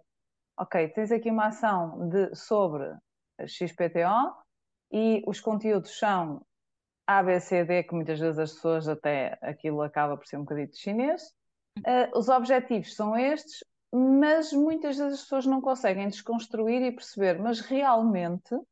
ok, 0.57 0.87
tens 0.89 1.11
aqui 1.11 1.31
uma 1.31 1.47
ação 1.47 2.09
de, 2.09 2.35
sobre 2.35 2.93
XPTO 3.47 4.35
e 4.91 5.23
os 5.25 5.39
conteúdos 5.39 5.97
são 5.97 6.45
a, 7.05 7.21
B, 7.23 7.39
C, 7.39 7.63
D, 7.65 7.83
que 7.83 7.93
muitas 7.93 8.19
vezes 8.19 8.39
as 8.39 8.53
pessoas 8.53 8.87
até 8.87 9.37
aquilo 9.41 9.81
acaba 9.81 10.17
por 10.17 10.25
ser 10.27 10.37
um 10.37 10.41
bocadinho 10.41 10.69
de 10.69 10.77
chinês. 10.77 11.33
Uh, 11.79 12.17
os 12.17 12.29
objetivos 12.29 12.95
são 12.95 13.17
estes, 13.17 13.63
mas 13.91 14.53
muitas 14.53 14.97
vezes 14.97 15.15
as 15.15 15.21
pessoas 15.21 15.45
não 15.45 15.61
conseguem 15.61 16.07
desconstruir 16.07 16.81
e 16.81 16.91
perceber, 16.91 17.39
mas 17.39 17.59
realmente 17.59 18.55
uh, 18.55 18.65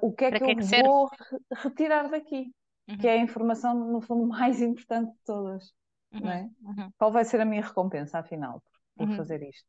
o 0.00 0.12
que 0.12 0.24
é 0.26 0.32
que, 0.32 0.38
que 0.38 0.44
eu 0.44 0.50
é 0.50 0.54
que 0.54 0.62
vou 0.64 1.06
re 1.06 1.38
retirar 1.56 2.08
daqui? 2.08 2.52
Uhum. 2.88 2.98
Que 2.98 3.08
é 3.08 3.12
a 3.12 3.18
informação, 3.18 3.74
no 3.74 4.00
fundo, 4.00 4.26
mais 4.28 4.60
importante 4.60 5.12
de 5.12 5.18
todas. 5.24 5.72
Uhum. 6.12 6.28
É? 6.28 6.50
Uhum. 6.62 6.92
Qual 6.98 7.12
vai 7.12 7.24
ser 7.24 7.40
a 7.40 7.44
minha 7.44 7.62
recompensa, 7.62 8.18
afinal, 8.18 8.60
por, 8.60 9.06
por 9.06 9.08
Uhum. 9.08 9.16
fazer 9.16 9.42
isto? 9.42 9.68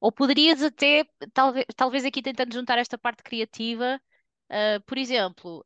Ou 0.00 0.10
poderias 0.10 0.62
até, 0.62 1.04
talvez, 1.32 1.66
talvez 1.76 2.04
aqui 2.04 2.22
tentando 2.22 2.54
juntar 2.54 2.78
esta 2.78 2.96
parte 2.96 3.22
criativa, 3.22 4.00
uh, 4.50 4.80
por 4.86 4.98
exemplo, 4.98 5.64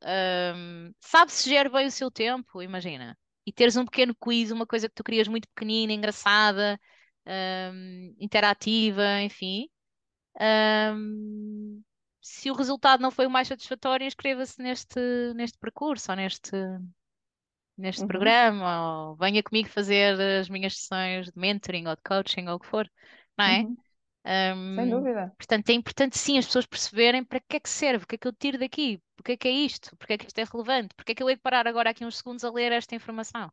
um, 0.54 0.92
sabe-se 1.00 1.48
gerir 1.48 1.70
bem 1.70 1.86
o 1.86 1.90
seu 1.90 2.10
tempo, 2.10 2.62
imagina, 2.62 3.18
e 3.46 3.52
teres 3.52 3.76
um 3.76 3.84
pequeno 3.84 4.14
quiz, 4.14 4.50
uma 4.50 4.66
coisa 4.66 4.88
que 4.88 4.94
tu 4.94 5.04
querias 5.04 5.28
muito 5.28 5.48
pequenina, 5.48 5.92
engraçada, 5.92 6.80
um, 7.26 8.14
interativa, 8.20 9.20
enfim. 9.22 9.68
Um, 10.40 11.82
se 12.22 12.50
o 12.50 12.54
resultado 12.54 13.00
não 13.02 13.10
foi 13.10 13.26
o 13.26 13.30
mais 13.30 13.48
satisfatório, 13.48 14.06
inscreva-se 14.06 14.60
neste, 14.62 14.98
neste 15.34 15.58
percurso 15.58 16.10
ou 16.12 16.16
neste, 16.16 16.50
neste 17.76 18.04
Uhum. 18.04 18.06
programa, 18.06 19.08
ou 19.10 19.16
venha 19.16 19.42
comigo 19.42 19.68
fazer 19.68 20.20
as 20.40 20.48
minhas 20.48 20.76
sessões 20.78 21.26
de 21.26 21.38
mentoring 21.38 21.86
ou 21.88 21.96
de 21.96 22.02
coaching 22.02 22.46
ou 22.48 22.56
o 22.56 22.60
que 22.60 22.66
for, 22.66 22.90
não 23.36 23.44
é? 23.44 23.66
Uhum. 23.66 23.76
Sem 24.74 24.88
dúvida. 24.88 25.36
portanto, 25.36 25.68
é 25.70 25.72
importante 25.74 26.18
sim 26.18 26.38
as 26.38 26.46
pessoas 26.46 26.66
perceberem 26.66 27.24
para 27.24 27.40
que 27.40 27.56
é 27.56 27.60
que 27.60 27.68
serve, 27.68 28.04
o 28.04 28.06
que 28.06 28.14
é 28.14 28.18
que 28.18 28.26
eu 28.26 28.32
tiro 28.32 28.58
daqui, 28.58 29.00
porque 29.16 29.32
é 29.32 29.36
que 29.36 29.48
é 29.48 29.50
isto, 29.50 29.94
porque 29.96 30.14
é 30.14 30.18
que 30.18 30.26
isto 30.26 30.38
é 30.38 30.44
relevante, 30.44 30.94
porque 30.94 31.12
é 31.12 31.14
que 31.14 31.22
eu 31.22 31.28
hei 31.28 31.36
de 31.36 31.42
parar 31.42 31.66
agora 31.66 31.90
aqui 31.90 32.04
uns 32.04 32.16
segundos 32.16 32.44
a 32.44 32.50
ler 32.50 32.72
esta 32.72 32.94
informação. 32.94 33.52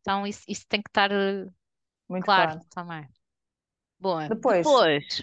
Então, 0.00 0.26
isso, 0.26 0.42
isso 0.48 0.64
tem 0.68 0.82
que 0.82 0.90
estar 0.90 1.12
uh, 1.12 1.52
Muito 2.08 2.24
claro 2.24 2.52
claro. 2.52 2.66
também. 2.70 3.08
Bom, 3.98 4.28
Depois, 4.28 4.58
depois, 4.58 5.22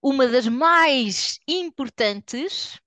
uma 0.00 0.28
das 0.28 0.46
mais 0.46 1.38
importantes, 1.48 2.78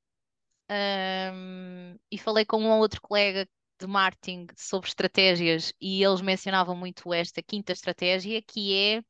um, 0.72 1.98
e 2.10 2.18
falei 2.18 2.46
com 2.46 2.58
um 2.58 2.80
outro 2.80 3.02
colega 3.02 3.48
de 3.80 3.88
marketing 3.88 4.48
sobre 4.56 4.88
estratégias 4.88 5.74
e 5.82 6.02
eles 6.02 6.22
mencionavam 6.22 6.76
muito 6.76 7.14
esta 7.14 7.44
quinta 7.44 7.74
estratégia, 7.74 8.42
que 8.42 8.74
é 8.74 9.04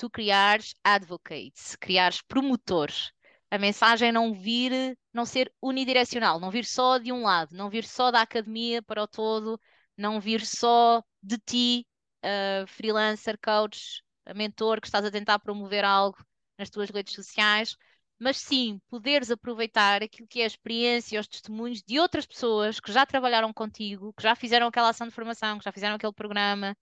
tu 0.00 0.08
criares 0.08 0.74
advocates, 0.82 1.76
criares 1.76 2.22
promotores. 2.22 3.12
A 3.50 3.58
mensagem 3.58 4.10
não 4.10 4.32
vir, 4.32 4.96
não 5.12 5.26
ser 5.26 5.52
unidirecional, 5.60 6.40
não 6.40 6.50
vir 6.50 6.64
só 6.64 6.96
de 6.96 7.12
um 7.12 7.22
lado, 7.24 7.54
não 7.54 7.68
vir 7.68 7.84
só 7.84 8.10
da 8.10 8.22
academia 8.22 8.82
para 8.82 9.02
o 9.02 9.06
todo, 9.06 9.60
não 9.96 10.18
vir 10.18 10.46
só 10.46 11.02
de 11.22 11.36
ti, 11.38 11.86
uh, 12.24 12.66
freelancer, 12.66 13.38
coach, 13.44 14.02
mentor, 14.34 14.80
que 14.80 14.86
estás 14.86 15.04
a 15.04 15.10
tentar 15.10 15.38
promover 15.40 15.84
algo 15.84 16.16
nas 16.58 16.70
tuas 16.70 16.88
redes 16.88 17.14
sociais, 17.14 17.76
mas 18.18 18.38
sim 18.38 18.80
poderes 18.88 19.30
aproveitar 19.30 20.02
aquilo 20.02 20.28
que 20.28 20.40
é 20.40 20.44
a 20.44 20.46
experiência, 20.46 21.20
os 21.20 21.28
testemunhos 21.28 21.82
de 21.82 21.98
outras 21.98 22.24
pessoas 22.26 22.80
que 22.80 22.90
já 22.92 23.04
trabalharam 23.04 23.52
contigo, 23.52 24.14
que 24.14 24.22
já 24.22 24.34
fizeram 24.34 24.66
aquela 24.68 24.90
ação 24.90 25.06
de 25.08 25.14
formação, 25.14 25.58
que 25.58 25.64
já 25.64 25.72
fizeram 25.72 25.96
aquele 25.96 26.12
programa. 26.14 26.74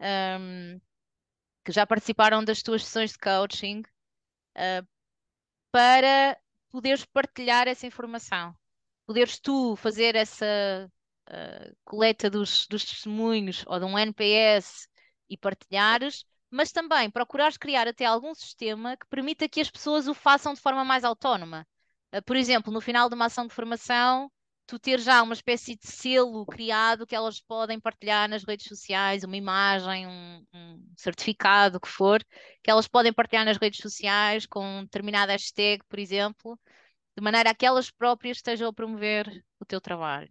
Um, 0.00 0.80
que 1.68 1.72
já 1.74 1.86
participaram 1.86 2.42
das 2.42 2.62
tuas 2.62 2.82
sessões 2.82 3.12
de 3.12 3.18
coaching, 3.18 3.82
uh, 4.56 4.88
para 5.70 6.34
poderes 6.70 7.04
partilhar 7.04 7.68
essa 7.68 7.86
informação. 7.86 8.56
Poderes 9.06 9.38
tu 9.38 9.76
fazer 9.76 10.16
essa 10.16 10.46
uh, 11.28 11.76
coleta 11.84 12.30
dos, 12.30 12.66
dos 12.68 12.86
testemunhos 12.86 13.64
ou 13.66 13.78
de 13.78 13.84
um 13.84 13.98
NPS 13.98 14.88
e 15.28 15.36
partilhares, 15.36 16.24
mas 16.50 16.72
também 16.72 17.10
procurares 17.10 17.58
criar 17.58 17.86
até 17.86 18.06
algum 18.06 18.34
sistema 18.34 18.96
que 18.96 19.06
permita 19.06 19.46
que 19.46 19.60
as 19.60 19.70
pessoas 19.70 20.08
o 20.08 20.14
façam 20.14 20.54
de 20.54 20.62
forma 20.62 20.86
mais 20.86 21.04
autónoma. 21.04 21.66
Uh, 22.14 22.22
por 22.22 22.36
exemplo, 22.36 22.72
no 22.72 22.80
final 22.80 23.10
de 23.10 23.14
uma 23.14 23.26
ação 23.26 23.46
de 23.46 23.52
formação, 23.52 24.32
tu 24.68 24.78
ter 24.78 25.00
já 25.00 25.22
uma 25.22 25.32
espécie 25.32 25.76
de 25.76 25.86
selo 25.86 26.44
criado 26.44 27.06
que 27.06 27.16
elas 27.16 27.40
podem 27.40 27.80
partilhar 27.80 28.28
nas 28.28 28.44
redes 28.44 28.66
sociais, 28.68 29.24
uma 29.24 29.36
imagem, 29.36 30.06
um, 30.06 30.44
um 30.54 30.92
certificado, 30.94 31.78
o 31.78 31.80
que 31.80 31.88
for, 31.88 32.22
que 32.62 32.70
elas 32.70 32.86
podem 32.86 33.10
partilhar 33.12 33.46
nas 33.46 33.56
redes 33.56 33.80
sociais 33.80 34.44
com 34.44 34.82
determinada 34.82 35.32
hashtag, 35.32 35.82
por 35.88 35.98
exemplo, 35.98 36.60
de 37.16 37.22
maneira 37.24 37.50
a 37.50 37.54
que 37.54 37.64
elas 37.64 37.90
próprias 37.90 38.36
estejam 38.38 38.68
a 38.68 38.72
promover 38.72 39.42
o 39.58 39.64
teu 39.64 39.80
trabalho. 39.80 40.28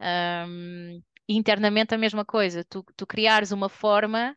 Um, 0.00 1.02
internamente 1.28 1.92
a 1.92 1.98
mesma 1.98 2.24
coisa, 2.24 2.64
tu, 2.64 2.84
tu 2.96 3.04
criares 3.04 3.50
uma 3.50 3.68
forma 3.68 4.36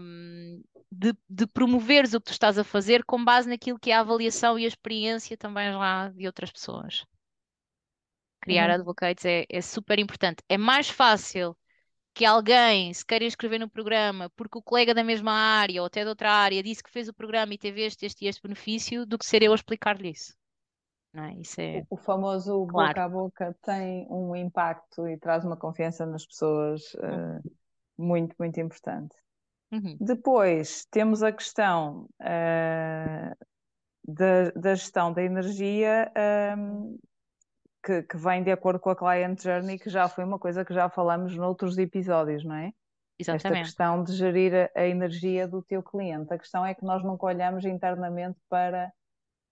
um, 0.00 0.62
de, 0.92 1.14
de 1.28 1.46
promoveres 1.48 2.14
o 2.14 2.20
que 2.20 2.26
tu 2.26 2.32
estás 2.32 2.58
a 2.58 2.64
fazer 2.64 3.04
com 3.04 3.24
base 3.24 3.48
naquilo 3.48 3.78
que 3.78 3.90
é 3.90 3.96
a 3.96 4.00
avaliação 4.00 4.56
e 4.56 4.64
a 4.64 4.68
experiência 4.68 5.36
também 5.36 5.74
lá 5.74 6.10
de 6.10 6.26
outras 6.26 6.52
pessoas 6.52 7.04
criar 8.40 8.68
Uhum. 8.68 8.74
advocates 8.76 9.24
é, 9.24 9.44
é 9.48 9.60
super 9.60 9.98
importante. 9.98 10.42
É 10.48 10.58
mais 10.58 10.88
fácil 10.90 11.56
que 12.14 12.24
alguém 12.24 12.92
se 12.92 13.04
queira 13.04 13.24
inscrever 13.24 13.60
no 13.60 13.70
programa 13.70 14.30
porque 14.30 14.58
o 14.58 14.62
colega 14.62 14.92
da 14.92 15.04
mesma 15.04 15.32
área 15.32 15.80
ou 15.80 15.86
até 15.86 16.02
de 16.02 16.08
outra 16.08 16.30
área 16.32 16.62
disse 16.62 16.82
que 16.82 16.90
fez 16.90 17.08
o 17.08 17.14
programa 17.14 17.54
e 17.54 17.58
teve 17.58 17.82
este, 17.82 18.04
este 18.06 18.24
e 18.24 18.28
este 18.28 18.42
benefício 18.42 19.06
do 19.06 19.18
que 19.18 19.24
ser 19.24 19.42
eu 19.42 19.52
a 19.52 19.54
explicar-lhe 19.54 20.10
isso. 20.10 20.34
É? 21.14 21.32
Isso 21.40 21.60
é 21.60 21.84
O 21.90 21.96
famoso 21.96 22.66
claro. 22.66 22.88
boca 22.88 23.04
a 23.04 23.08
boca 23.08 23.56
tem 23.62 24.06
um 24.10 24.34
impacto 24.36 25.08
e 25.08 25.16
traz 25.18 25.44
uma 25.44 25.56
confiança 25.56 26.06
nas 26.06 26.24
pessoas 26.26 26.94
uh, 26.94 27.50
muito, 27.98 28.34
muito 28.38 28.60
importante. 28.60 29.14
Uhum. 29.72 29.96
Depois 30.00 30.84
temos 30.90 31.22
a 31.22 31.32
questão 31.32 32.08
uh, 32.20 33.36
da, 34.04 34.50
da, 34.54 34.74
gestão 34.74 35.12
da 35.12 35.22
energia 35.22 36.10
um, 36.56 36.98
que, 37.82 38.02
que, 38.02 38.16
vem 38.16 38.42
de 38.42 38.50
acordo 38.50 38.80
com 38.80 38.90
a 38.90 38.96
Client 38.96 39.40
Journey, 39.42 39.78
que 39.78 39.88
já 39.88 40.08
foi 40.08 40.24
uma 40.24 40.38
coisa 40.38 40.64
que 40.64 40.74
já 40.74 40.88
falamos 40.88 41.34
noutros 41.36 41.78
episódios, 41.78 42.44
não 42.44 42.54
é? 42.54 42.72
Exatamente. 43.18 43.46
Esta 43.46 43.64
questão 43.64 44.04
de 44.04 44.12
gerir 44.14 44.52
a, 44.54 44.80
a 44.80 44.86
energia 44.86 45.46
do 45.46 45.62
teu 45.62 45.82
cliente. 45.82 46.32
A 46.32 46.38
questão 46.38 46.64
é 46.64 46.74
que 46.74 46.84
nós 46.84 47.02
nunca 47.02 47.26
olhamos 47.26 47.64
internamente 47.64 48.38
para, 48.48 48.92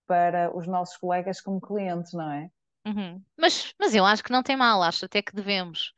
para 0.06 0.56
os 0.56 0.66
nossos 0.66 0.96
colegas 0.96 1.40
como 1.40 1.60
clientes, 1.60 2.12
não 2.12 2.30
é? 2.30 2.50
Uhum. 2.86 3.22
Mas, 3.36 3.74
mas 3.78 3.94
eu 3.94 4.04
acho 4.04 4.24
que 4.24 4.32
não 4.32 4.42
tem 4.42 4.56
mal, 4.56 4.82
acho 4.82 5.04
até 5.04 5.20
que 5.20 5.34
devemos. 5.34 5.92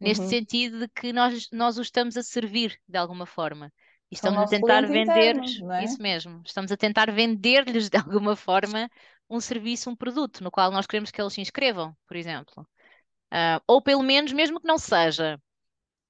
Neste 0.00 0.24
Uhum. 0.24 0.30
sentido 0.30 0.80
de 0.80 0.88
que 0.88 1.12
nós, 1.12 1.48
nós 1.52 1.78
os 1.78 1.86
estamos 1.86 2.16
a 2.16 2.22
servir 2.24 2.76
de 2.88 2.98
alguma 2.98 3.24
forma. 3.24 3.72
E 4.10 4.16
estamos 4.16 4.42
a 4.42 4.46
tentar 4.46 4.84
vender-lhes, 4.86 5.62
é? 5.62 5.84
isso 5.84 6.02
mesmo, 6.02 6.42
estamos 6.44 6.70
a 6.70 6.76
tentar 6.76 7.10
vender-lhes 7.10 7.88
de 7.88 7.96
alguma 7.96 8.36
forma 8.36 8.90
um 9.32 9.40
serviço, 9.40 9.90
um 9.90 9.96
produto, 9.96 10.44
no 10.44 10.50
qual 10.50 10.70
nós 10.70 10.86
queremos 10.86 11.10
que 11.10 11.20
eles 11.20 11.32
se 11.32 11.40
inscrevam, 11.40 11.96
por 12.06 12.16
exemplo. 12.16 12.66
Ah, 13.30 13.62
ou 13.66 13.82
pelo 13.82 14.02
menos, 14.02 14.32
mesmo 14.32 14.60
que 14.60 14.66
não 14.68 14.78
seja 14.78 15.40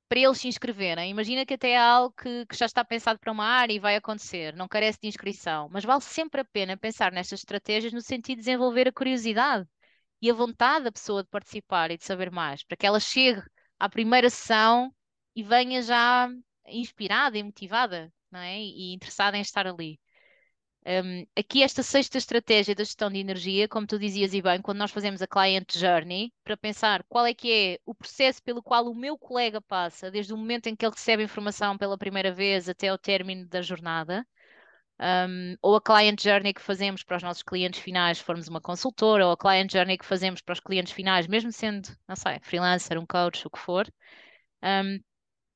para 0.09 0.21
eles 0.21 0.39
se 0.39 0.49
inscreverem, 0.49 1.11
imagina 1.11 1.47
que 1.47 1.55
até 1.55 1.71
é 1.73 1.79
algo 1.79 2.15
que, 2.15 2.47
que 2.47 2.57
já 2.57 2.67
está 2.67 2.85
pensado 2.85 3.19
para 3.19 3.33
uma 3.33 3.47
área 3.47 3.73
e 3.75 3.79
vai 3.81 3.97
acontecer, 3.97 4.55
não 4.55 4.69
carece 4.69 4.99
de 5.01 5.09
inscrição, 5.09 5.69
mas 5.73 5.85
vale 5.85 6.03
sempre 6.03 6.43
a 6.43 6.45
pena 6.45 6.77
pensar 6.77 7.13
nestas 7.13 7.41
estratégias 7.41 7.93
no 7.93 8.01
sentido 8.03 8.39
de 8.39 8.45
desenvolver 8.45 8.89
a 8.89 8.93
curiosidade 8.93 9.67
e 10.21 10.31
a 10.31 10.35
vontade 10.35 10.85
da 10.85 10.93
pessoa 10.93 11.23
de 11.23 11.31
participar 11.31 11.91
e 11.91 11.99
de 11.99 12.05
saber 12.05 12.31
mais, 12.31 12.65
para 12.65 12.77
que 12.77 12.87
ela 12.87 13.01
chegue 13.01 13.43
à 13.79 13.89
primeira 13.89 14.31
sessão 14.31 14.95
e 15.35 15.43
venha 15.43 15.83
já 15.83 16.29
inspirada 16.67 17.39
e 17.39 17.43
motivada, 17.43 18.13
não 18.31 18.41
é? 18.41 18.59
E 18.61 18.95
interessada 18.95 19.37
em 19.39 19.41
estar 19.43 19.67
ali. 19.67 19.99
Um, 20.85 21.25
aqui 21.37 21.63
esta 21.63 21.83
sexta 21.83 22.19
estratégia 22.19 22.75
da 22.75 22.83
gestão 22.85 23.11
de 23.11 23.19
energia, 23.19 23.69
como 23.69 23.87
tu 23.87 23.99
dizias 23.99 24.35
e 24.35 24.43
bem, 24.43 24.61
quando 24.61 24.79
nós 24.79 24.91
fazemos 24.91 25.23
a 25.23 25.27
client 25.29 25.73
journey, 25.77 26.33
para 26.43 26.57
pensar 26.57 27.05
qual 27.09 27.25
é 27.25 27.33
que 27.35 27.53
é 27.53 27.79
o 27.87 27.95
processo 27.95 28.43
pelo 28.43 28.63
qual 28.63 28.87
o 28.87 28.95
meu 28.95 29.17
colega 29.17 29.61
passa, 29.61 30.11
desde 30.11 30.33
o 30.35 30.37
momento 30.37 30.67
em 30.69 30.75
que 30.77 30.85
ele 30.85 30.95
recebe 30.95 31.23
informação 31.23 31.79
pela 31.79 31.97
primeira 31.97 32.33
vez 32.33 32.69
até 32.69 32.93
o 32.93 32.99
término 32.99 33.47
da 33.49 33.63
jornada, 33.63 34.27
Um, 35.01 35.57
ou 35.61 35.75
a 35.75 35.81
client 35.81 36.23
journey 36.23 36.55
que 36.55 36.61
fazemos 36.63 37.03
para 37.03 37.17
os 37.17 37.23
nossos 37.25 37.43
clientes 37.43 37.81
finais, 37.81 38.19
se 38.19 38.25
formos 38.25 38.47
uma 38.47 38.61
consultora, 38.61 39.27
ou 39.27 39.33
a 39.33 39.37
client 39.37 39.73
journey 39.73 39.99
que 39.99 40.07
fazemos 40.07 40.41
para 40.41 40.53
os 40.53 40.61
clientes 40.61 40.93
finais, 40.93 41.27
mesmo 41.27 41.51
sendo, 41.51 41.89
não 42.07 42.15
sei, 42.15 42.39
freelancer, 42.43 42.99
um 42.99 43.07
coach, 43.07 43.45
o 43.47 43.51
que 43.51 43.59
for, 43.59 43.87
um, 44.63 45.01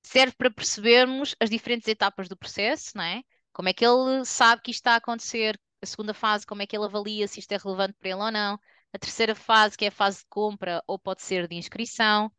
serve 0.03 0.35
para 0.37 0.51
percebermos 0.51 1.37
as 1.41 1.51
diferentes 1.51 1.87
etapas 1.89 2.29
do 2.29 2.37
processo, 2.37 2.93
não 2.97 3.05
é? 3.05 3.23
Como 3.57 3.71
é 3.71 3.73
que 3.73 3.87
ele 3.87 4.23
sabe 4.27 4.61
que 4.61 4.71
isto 4.71 4.81
está 4.81 4.93
a 4.93 4.97
acontecer? 4.97 5.59
A 5.83 5.87
segunda 5.87 6.13
fase, 6.13 6.47
como 6.47 6.61
é 6.61 6.67
que 6.67 6.77
ele 6.77 6.85
avalia 6.85 7.27
se 7.27 7.41
isto 7.41 7.53
é 7.53 7.57
relevante 7.57 7.95
para 7.99 8.11
ele 8.11 8.21
ou 8.21 8.31
não? 8.31 8.61
A 8.93 8.99
terceira 8.99 9.35
fase, 9.35 9.79
que 9.79 9.87
é 9.87 9.89
a 9.89 9.91
fase 9.91 10.19
de 10.19 10.27
compra 10.29 10.83
ou 10.87 10.99
pode 10.99 11.23
ser 11.23 11.49
de 11.49 11.57
inscrição 11.57 12.31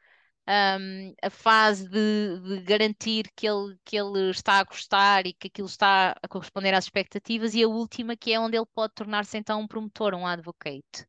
um, 0.48 1.16
a 1.24 1.30
fase 1.32 1.90
de, 1.90 2.40
de, 2.40 2.62
garantir 2.62 3.32
que 3.36 3.48
ele, 3.48 3.78
que 3.84 3.98
ele 3.98 4.30
está 4.30 4.60
a 4.60 4.64
gostar 4.64 5.26
e 5.26 5.34
que 5.34 5.48
aquilo 5.48 5.68
está 5.68 6.16
a 6.22 6.28
corresponder 6.28 6.76
às 6.76 6.86
expectativas, 6.86 7.56
e 7.56 7.64
a 7.64 7.68
última, 7.68 8.16
que 8.16 8.32
é 8.32 8.40
onde 8.40 8.56
ele 8.56 8.68
pode 8.74 8.94
tornar-se 8.94 9.40
então 9.40 9.62
um 9.62 9.68
promotor, 9.68 10.14
um 10.14 10.28
advocate. 10.28 11.04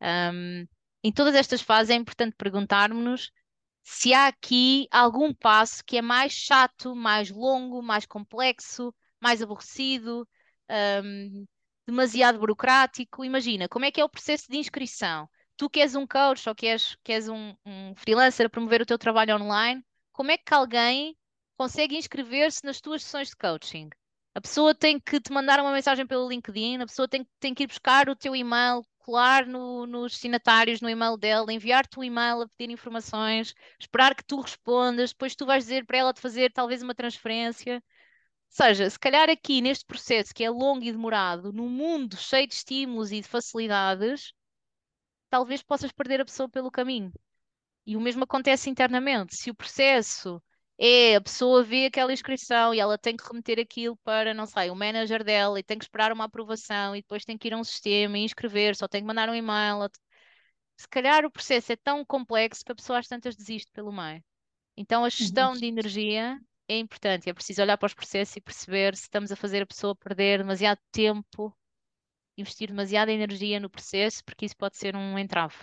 Um, 0.00 0.66
em 1.04 1.12
todas 1.12 1.34
estas 1.34 1.60
fases 1.60 1.90
é 1.90 1.94
importante 1.94 2.34
perguntarmos-nos 2.38 3.30
se 3.82 4.14
há 4.14 4.28
aqui 4.28 4.88
algum 4.90 5.34
passo 5.34 5.84
que 5.84 5.98
é 5.98 6.02
mais 6.02 6.32
chato, 6.32 6.96
mais 6.96 7.30
longo, 7.30 7.82
mais 7.82 8.06
complexo, 8.06 8.94
mais 9.20 9.42
aborrecido, 9.42 10.28
um, 11.04 11.46
demasiado 11.86 12.38
burocrático. 12.38 13.24
Imagina, 13.24 13.68
como 13.68 13.84
é 13.84 13.90
que 13.90 14.00
é 14.00 14.04
o 14.04 14.08
processo 14.08 14.46
de 14.50 14.58
inscrição? 14.58 15.28
tu 15.56 15.70
que 15.70 15.80
és 15.80 15.94
um 15.94 16.06
coach 16.06 16.48
ou 16.48 16.54
que 16.54 16.66
és, 16.66 16.96
que 17.02 17.12
és 17.12 17.28
um, 17.28 17.54
um 17.64 17.94
freelancer 17.96 18.46
a 18.46 18.50
promover 18.50 18.82
o 18.82 18.86
teu 18.86 18.98
trabalho 18.98 19.36
online, 19.36 19.84
como 20.12 20.30
é 20.30 20.38
que 20.38 20.54
alguém 20.54 21.16
consegue 21.56 21.96
inscrever-se 21.96 22.64
nas 22.64 22.80
tuas 22.80 23.02
sessões 23.02 23.28
de 23.28 23.36
coaching? 23.36 23.88
A 24.34 24.40
pessoa 24.40 24.74
tem 24.74 25.00
que 25.00 25.18
te 25.18 25.32
mandar 25.32 25.58
uma 25.60 25.72
mensagem 25.72 26.06
pelo 26.06 26.28
LinkedIn, 26.28 26.82
a 26.82 26.86
pessoa 26.86 27.08
tem, 27.08 27.26
tem 27.40 27.54
que 27.54 27.64
ir 27.64 27.66
buscar 27.66 28.08
o 28.08 28.16
teu 28.16 28.36
e-mail, 28.36 28.82
colar 28.98 29.46
no, 29.46 29.86
nos 29.86 30.12
destinatários 30.12 30.82
no 30.82 30.90
e-mail 30.90 31.16
dela, 31.16 31.52
enviar-te 31.52 31.98
um 31.98 32.04
e-mail 32.04 32.42
a 32.42 32.48
pedir 32.48 32.70
informações, 32.70 33.54
esperar 33.80 34.14
que 34.14 34.24
tu 34.24 34.40
respondas, 34.40 35.10
depois 35.10 35.34
tu 35.34 35.46
vais 35.46 35.64
dizer 35.64 35.86
para 35.86 35.98
ela 35.98 36.12
te 36.12 36.20
fazer 36.20 36.52
talvez 36.52 36.82
uma 36.82 36.94
transferência. 36.94 37.82
Ou 38.58 38.64
seja, 38.64 38.88
se 38.88 38.98
calhar 38.98 39.28
aqui 39.28 39.60
neste 39.60 39.84
processo 39.84 40.32
que 40.34 40.42
é 40.42 40.48
longo 40.48 40.82
e 40.82 40.90
demorado, 40.90 41.52
num 41.52 41.68
mundo 41.68 42.16
cheio 42.16 42.46
de 42.46 42.54
estímulos 42.54 43.12
e 43.12 43.20
de 43.20 43.28
facilidades, 43.28 44.32
talvez 45.28 45.62
possas 45.62 45.92
perder 45.92 46.22
a 46.22 46.24
pessoa 46.24 46.48
pelo 46.48 46.70
caminho. 46.70 47.12
E 47.86 47.98
o 47.98 48.00
mesmo 48.00 48.24
acontece 48.24 48.70
internamente. 48.70 49.36
Se 49.36 49.50
o 49.50 49.54
processo 49.54 50.42
é 50.78 51.16
a 51.16 51.20
pessoa 51.20 51.62
vê 51.62 51.84
aquela 51.84 52.14
inscrição 52.14 52.72
e 52.72 52.80
ela 52.80 52.96
tem 52.96 53.14
que 53.14 53.26
remeter 53.26 53.58
aquilo 53.60 53.94
para, 53.98 54.32
não 54.32 54.46
sei, 54.46 54.70
o 54.70 54.74
manager 54.74 55.22
dela 55.22 55.60
e 55.60 55.62
tem 55.62 55.76
que 55.76 55.84
esperar 55.84 56.10
uma 56.10 56.24
aprovação 56.24 56.96
e 56.96 57.02
depois 57.02 57.26
tem 57.26 57.36
que 57.36 57.48
ir 57.48 57.52
a 57.52 57.58
um 57.58 57.64
sistema 57.64 58.16
e 58.16 58.24
inscrever, 58.24 58.74
só 58.74 58.88
tem 58.88 59.02
que 59.02 59.06
mandar 59.06 59.28
um 59.28 59.34
e-mail. 59.34 59.86
Se 60.78 60.88
calhar 60.88 61.26
o 61.26 61.30
processo 61.30 61.72
é 61.72 61.76
tão 61.76 62.02
complexo 62.06 62.64
que 62.64 62.72
a 62.72 62.74
pessoa 62.74 63.00
às 63.00 63.06
tantas 63.06 63.36
desiste 63.36 63.70
pelo 63.72 63.92
meio. 63.92 64.24
Então 64.74 65.04
a 65.04 65.10
gestão 65.10 65.52
uhum. 65.52 65.58
de 65.58 65.66
energia 65.66 66.40
é 66.68 66.78
importante. 66.78 67.28
É 67.28 67.34
preciso 67.34 67.62
olhar 67.62 67.76
para 67.78 67.86
os 67.86 67.94
processos 67.94 68.36
e 68.36 68.40
perceber 68.40 68.96
se 68.96 69.02
estamos 69.02 69.30
a 69.32 69.36
fazer 69.36 69.62
a 69.62 69.66
pessoa 69.66 69.94
perder 69.94 70.38
demasiado 70.38 70.78
tempo 70.92 71.56
investir 72.38 72.68
demasiada 72.68 73.10
energia 73.10 73.58
no 73.58 73.70
processo, 73.70 74.22
porque 74.24 74.44
isso 74.44 74.56
pode 74.56 74.76
ser 74.76 74.94
um 74.94 75.18
entrave. 75.18 75.56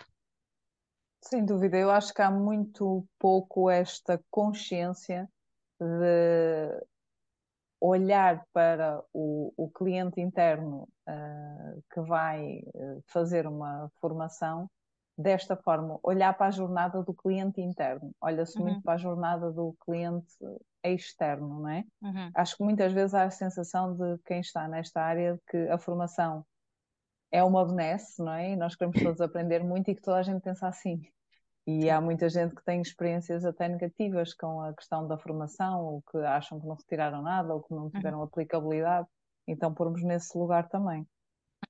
Sem 1.22 1.46
dúvida, 1.46 1.78
eu 1.78 1.90
acho 1.90 2.14
que 2.14 2.22
há 2.22 2.32
muito 2.32 3.06
pouco 3.20 3.70
esta 3.70 4.22
consciência 4.30 5.30
de 5.80 6.86
olhar 7.80 8.46
para 8.52 9.02
o, 9.14 9.54
o 9.56 9.70
cliente 9.70 10.20
interno 10.20 10.88
uh, 11.08 11.84
que 11.94 12.02
vai 12.02 12.60
eh, 12.60 13.00
fazer 13.08 13.46
uma 13.46 13.92
formação 14.00 14.70
desta 15.18 15.56
forma, 15.56 16.00
olhar 16.02 16.34
para 16.34 16.48
a 16.48 16.52
jornada 16.52 17.04
do 17.04 17.14
cliente 17.14 17.62
interno. 17.62 18.12
Olha-se 18.20 18.58
uhum. 18.58 18.66
muito 18.66 18.82
para 18.82 18.94
a 18.94 18.98
jornada 18.98 19.52
do 19.52 19.76
cliente 19.86 20.34
externo, 20.84 21.62
não 21.62 21.70
é? 21.70 21.84
Uhum. 22.02 22.32
Acho 22.36 22.58
que 22.58 22.64
muitas 22.64 22.92
vezes 22.92 23.14
há 23.14 23.24
a 23.24 23.32
sensação 23.32 23.96
de 23.96 24.18
quem 24.26 24.40
está 24.40 24.68
nesta 24.68 25.02
área 25.02 25.40
que 25.50 25.58
a 25.70 25.78
formação 25.78 26.46
é 27.32 27.44
uma 27.44 27.66
benesse, 27.66 28.22
não 28.22 28.34
é? 28.34 28.52
E 28.52 28.56
nós 28.56 28.76
queremos 28.76 29.02
todos 29.02 29.22
aprender 29.22 29.64
muito 29.64 29.90
e 29.90 29.96
que 29.96 30.02
toda 30.02 30.18
a 30.18 30.24
gente 30.24 30.42
pensa 30.42 30.68
assim. 30.68 31.02
E 31.66 31.90
há 31.90 32.02
muita 32.02 32.28
gente 32.28 32.54
que 32.54 32.64
tem 32.64 32.82
experiências 32.82 33.46
até 33.46 33.70
negativas 33.70 34.34
com 34.34 34.62
a 34.62 34.74
questão 34.74 35.08
da 35.08 35.18
formação, 35.18 35.82
ou 35.82 36.04
que 36.12 36.18
acham 36.18 36.60
que 36.60 36.68
não 36.68 36.76
retiraram 36.76 37.22
nada, 37.22 37.54
ou 37.54 37.64
que 37.64 37.74
não 37.74 37.90
tiveram 37.90 38.18
uhum. 38.18 38.26
aplicabilidade. 38.26 39.08
Então, 39.48 39.74
pormos 39.74 40.04
nesse 40.04 40.38
lugar 40.38 40.68
também. 40.68 41.08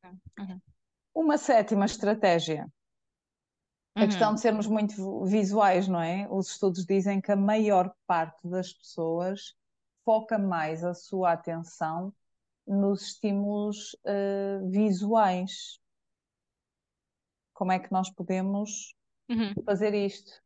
Uhum. 0.03 0.19
uhum. 0.39 0.61
Uma 1.13 1.37
sétima 1.37 1.85
estratégia. 1.85 2.67
A 3.95 4.05
questão 4.05 4.29
uhum. 4.29 4.35
de 4.35 4.41
sermos 4.41 4.67
muito 4.67 5.23
visuais, 5.25 5.87
não 5.87 6.01
é? 6.01 6.27
Os 6.29 6.51
estudos 6.51 6.83
dizem 6.85 7.21
que 7.21 7.31
a 7.31 7.35
maior 7.35 7.93
parte 8.07 8.47
das 8.47 8.73
pessoas 8.73 9.55
foca 10.03 10.37
mais 10.37 10.83
a 10.83 10.93
sua 10.95 11.33
atenção 11.33 12.13
nos 12.65 13.03
estímulos 13.03 13.93
uh, 14.05 14.69
visuais. 14.69 15.79
Como 17.53 17.71
é 17.71 17.79
que 17.79 17.91
nós 17.91 18.09
podemos 18.09 18.95
uhum. 19.29 19.53
fazer 19.63 19.93
isto? 19.93 20.41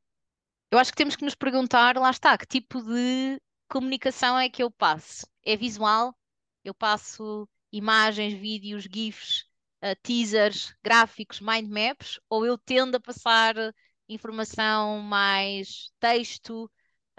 Eu 0.70 0.80
acho 0.80 0.92
que 0.92 0.98
temos 0.98 1.16
que 1.16 1.24
nos 1.24 1.36
perguntar, 1.36 1.96
lá 1.98 2.10
está, 2.10 2.38
que 2.38 2.46
tipo 2.46 2.82
de 2.82 3.42
comunicação 3.70 4.38
é 4.38 4.50
que 4.50 4.62
eu 4.62 4.70
passo? 4.70 5.26
É 5.46 5.56
visual? 5.56 6.14
Eu 6.64 6.74
passo 6.74 7.48
imagens, 7.72 8.34
vídeos, 8.34 8.84
GIFs, 8.84 9.46
uh, 9.84 9.96
teasers, 10.02 10.76
gráficos, 10.84 11.40
mind 11.42 11.70
maps? 11.70 12.20
Ou 12.30 12.46
eu 12.46 12.58
tendo 12.58 12.96
a 12.96 13.00
passar 13.00 13.56
informação 14.10 15.00
mais 15.00 15.92
texto, 16.00 16.66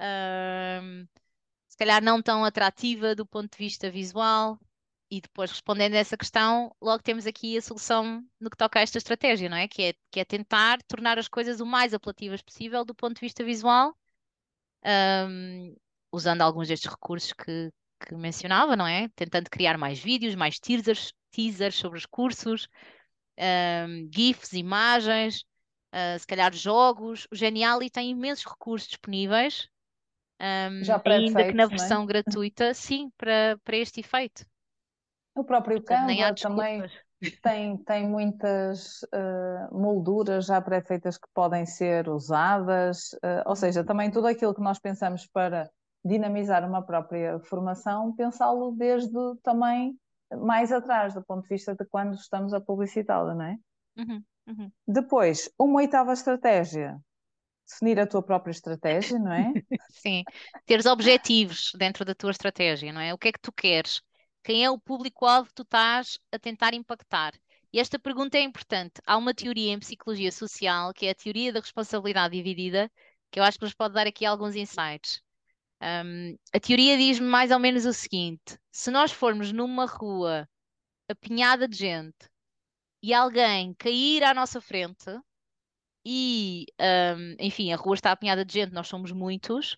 uh, 0.00 1.08
se 1.68 1.76
calhar 1.76 2.02
não 2.02 2.22
tão 2.22 2.44
atrativa 2.44 3.14
do 3.14 3.26
ponto 3.26 3.50
de 3.52 3.58
vista 3.58 3.90
visual? 3.90 4.58
e 5.10 5.20
depois 5.20 5.50
respondendo 5.50 5.94
a 5.94 5.98
essa 5.98 6.16
questão, 6.16 6.74
logo 6.80 7.02
temos 7.02 7.26
aqui 7.26 7.56
a 7.56 7.62
solução 7.62 8.22
no 8.38 8.50
que 8.50 8.56
toca 8.56 8.78
a 8.78 8.82
esta 8.82 8.98
estratégia, 8.98 9.48
não 9.48 9.56
é? 9.56 9.66
Que 9.66 9.82
é, 9.84 9.94
que 10.10 10.20
é 10.20 10.24
tentar 10.24 10.82
tornar 10.82 11.18
as 11.18 11.28
coisas 11.28 11.60
o 11.60 11.66
mais 11.66 11.94
apelativas 11.94 12.42
possível 12.42 12.84
do 12.84 12.94
ponto 12.94 13.14
de 13.14 13.20
vista 13.20 13.42
visual, 13.44 13.96
um, 14.84 15.74
usando 16.12 16.42
alguns 16.42 16.68
destes 16.68 16.90
recursos 16.90 17.32
que, 17.32 17.70
que 18.00 18.14
mencionava, 18.14 18.76
não 18.76 18.86
é? 18.86 19.08
Tentando 19.16 19.50
criar 19.50 19.78
mais 19.78 19.98
vídeos, 19.98 20.34
mais 20.34 20.58
teasers, 20.58 21.12
teasers 21.38 21.76
sobre 21.76 21.96
os 21.96 22.04
cursos, 22.04 22.68
um, 23.38 24.10
GIFs, 24.12 24.52
imagens, 24.54 25.44
uh, 25.94 26.18
se 26.18 26.26
calhar 26.26 26.52
jogos. 26.52 27.28
O 27.32 27.36
Geniali 27.36 27.88
tem 27.88 28.10
imensos 28.10 28.44
recursos 28.44 28.88
disponíveis, 28.88 29.68
um, 30.40 30.82
Já 30.82 31.00
ainda 31.04 31.44
que 31.44 31.52
na 31.52 31.62
é? 31.62 31.68
versão 31.68 32.02
é? 32.02 32.06
gratuita, 32.06 32.74
sim, 32.74 33.12
para, 33.16 33.56
para 33.62 33.76
este 33.76 34.00
efeito. 34.00 34.44
O 35.36 35.44
próprio 35.44 35.80
Canva 35.80 36.34
também 36.34 36.82
tem, 37.40 37.76
tem 37.84 38.08
muitas 38.08 39.02
uh, 39.04 39.72
molduras 39.72 40.46
já 40.46 40.60
pré-feitas 40.60 41.16
que 41.16 41.28
podem 41.32 41.64
ser 41.64 42.08
usadas, 42.08 43.12
uh, 43.14 43.46
ou 43.46 43.54
seja, 43.54 43.84
também 43.84 44.10
tudo 44.10 44.26
aquilo 44.26 44.54
que 44.54 44.60
nós 44.60 44.80
pensamos 44.80 45.24
para 45.28 45.70
dinamizar 46.04 46.68
uma 46.68 46.82
própria 46.82 47.38
formação, 47.40 48.12
pensá-lo 48.16 48.72
desde 48.72 49.14
também 49.44 49.96
mais 50.36 50.72
atrás, 50.72 51.14
do 51.14 51.24
ponto 51.24 51.42
de 51.42 51.48
vista 51.48 51.74
de 51.74 51.84
quando 51.86 52.14
estamos 52.14 52.52
a 52.52 52.60
publicitá-la, 52.60 53.34
não 53.34 53.44
é? 53.44 53.56
Uhum, 53.96 54.24
uhum. 54.46 54.72
Depois, 54.86 55.50
uma 55.58 55.80
oitava 55.80 56.12
estratégia, 56.12 56.98
definir 57.66 58.00
a 58.00 58.06
tua 58.06 58.22
própria 58.22 58.52
estratégia, 58.52 59.18
não 59.18 59.32
é? 59.32 59.52
Sim, 59.90 60.24
teres 60.66 60.86
objetivos 60.86 61.72
dentro 61.76 62.04
da 62.04 62.14
tua 62.14 62.30
estratégia, 62.30 62.92
não 62.92 63.00
é? 63.00 63.12
O 63.12 63.18
que 63.18 63.28
é 63.28 63.32
que 63.32 63.40
tu 63.40 63.52
queres? 63.52 64.00
Quem 64.42 64.64
é 64.64 64.70
o 64.70 64.78
público-alvo 64.78 65.48
que 65.48 65.54
tu 65.54 65.62
estás 65.62 66.18
a 66.32 66.38
tentar 66.38 66.72
impactar? 66.74 67.34
E 67.72 67.78
esta 67.78 67.98
pergunta 67.98 68.38
é 68.38 68.42
importante. 68.42 69.00
Há 69.06 69.16
uma 69.16 69.34
teoria 69.34 69.72
em 69.72 69.78
psicologia 69.78 70.32
social, 70.32 70.92
que 70.94 71.06
é 71.06 71.10
a 71.10 71.14
teoria 71.14 71.52
da 71.52 71.60
responsabilidade 71.60 72.34
dividida, 72.34 72.90
que 73.30 73.38
eu 73.38 73.44
acho 73.44 73.58
que 73.58 73.64
nos 73.64 73.74
pode 73.74 73.92
dar 73.94 74.06
aqui 74.06 74.24
alguns 74.24 74.56
insights. 74.56 75.20
Um, 75.82 76.36
a 76.52 76.60
teoria 76.60 76.96
diz 76.96 77.20
mais 77.20 77.50
ou 77.50 77.58
menos 77.58 77.86
o 77.86 77.92
seguinte: 77.92 78.58
se 78.72 78.90
nós 78.90 79.12
formos 79.12 79.52
numa 79.52 79.86
rua 79.86 80.48
apinhada 81.08 81.68
de 81.68 81.76
gente 81.78 82.28
e 83.02 83.14
alguém 83.14 83.74
cair 83.74 84.24
à 84.24 84.34
nossa 84.34 84.60
frente, 84.60 85.06
e 86.04 86.66
um, 86.80 87.36
enfim, 87.38 87.72
a 87.72 87.76
rua 87.76 87.94
está 87.94 88.12
apinhada 88.12 88.44
de 88.44 88.52
gente, 88.52 88.72
nós 88.72 88.88
somos 88.88 89.12
muitos, 89.12 89.76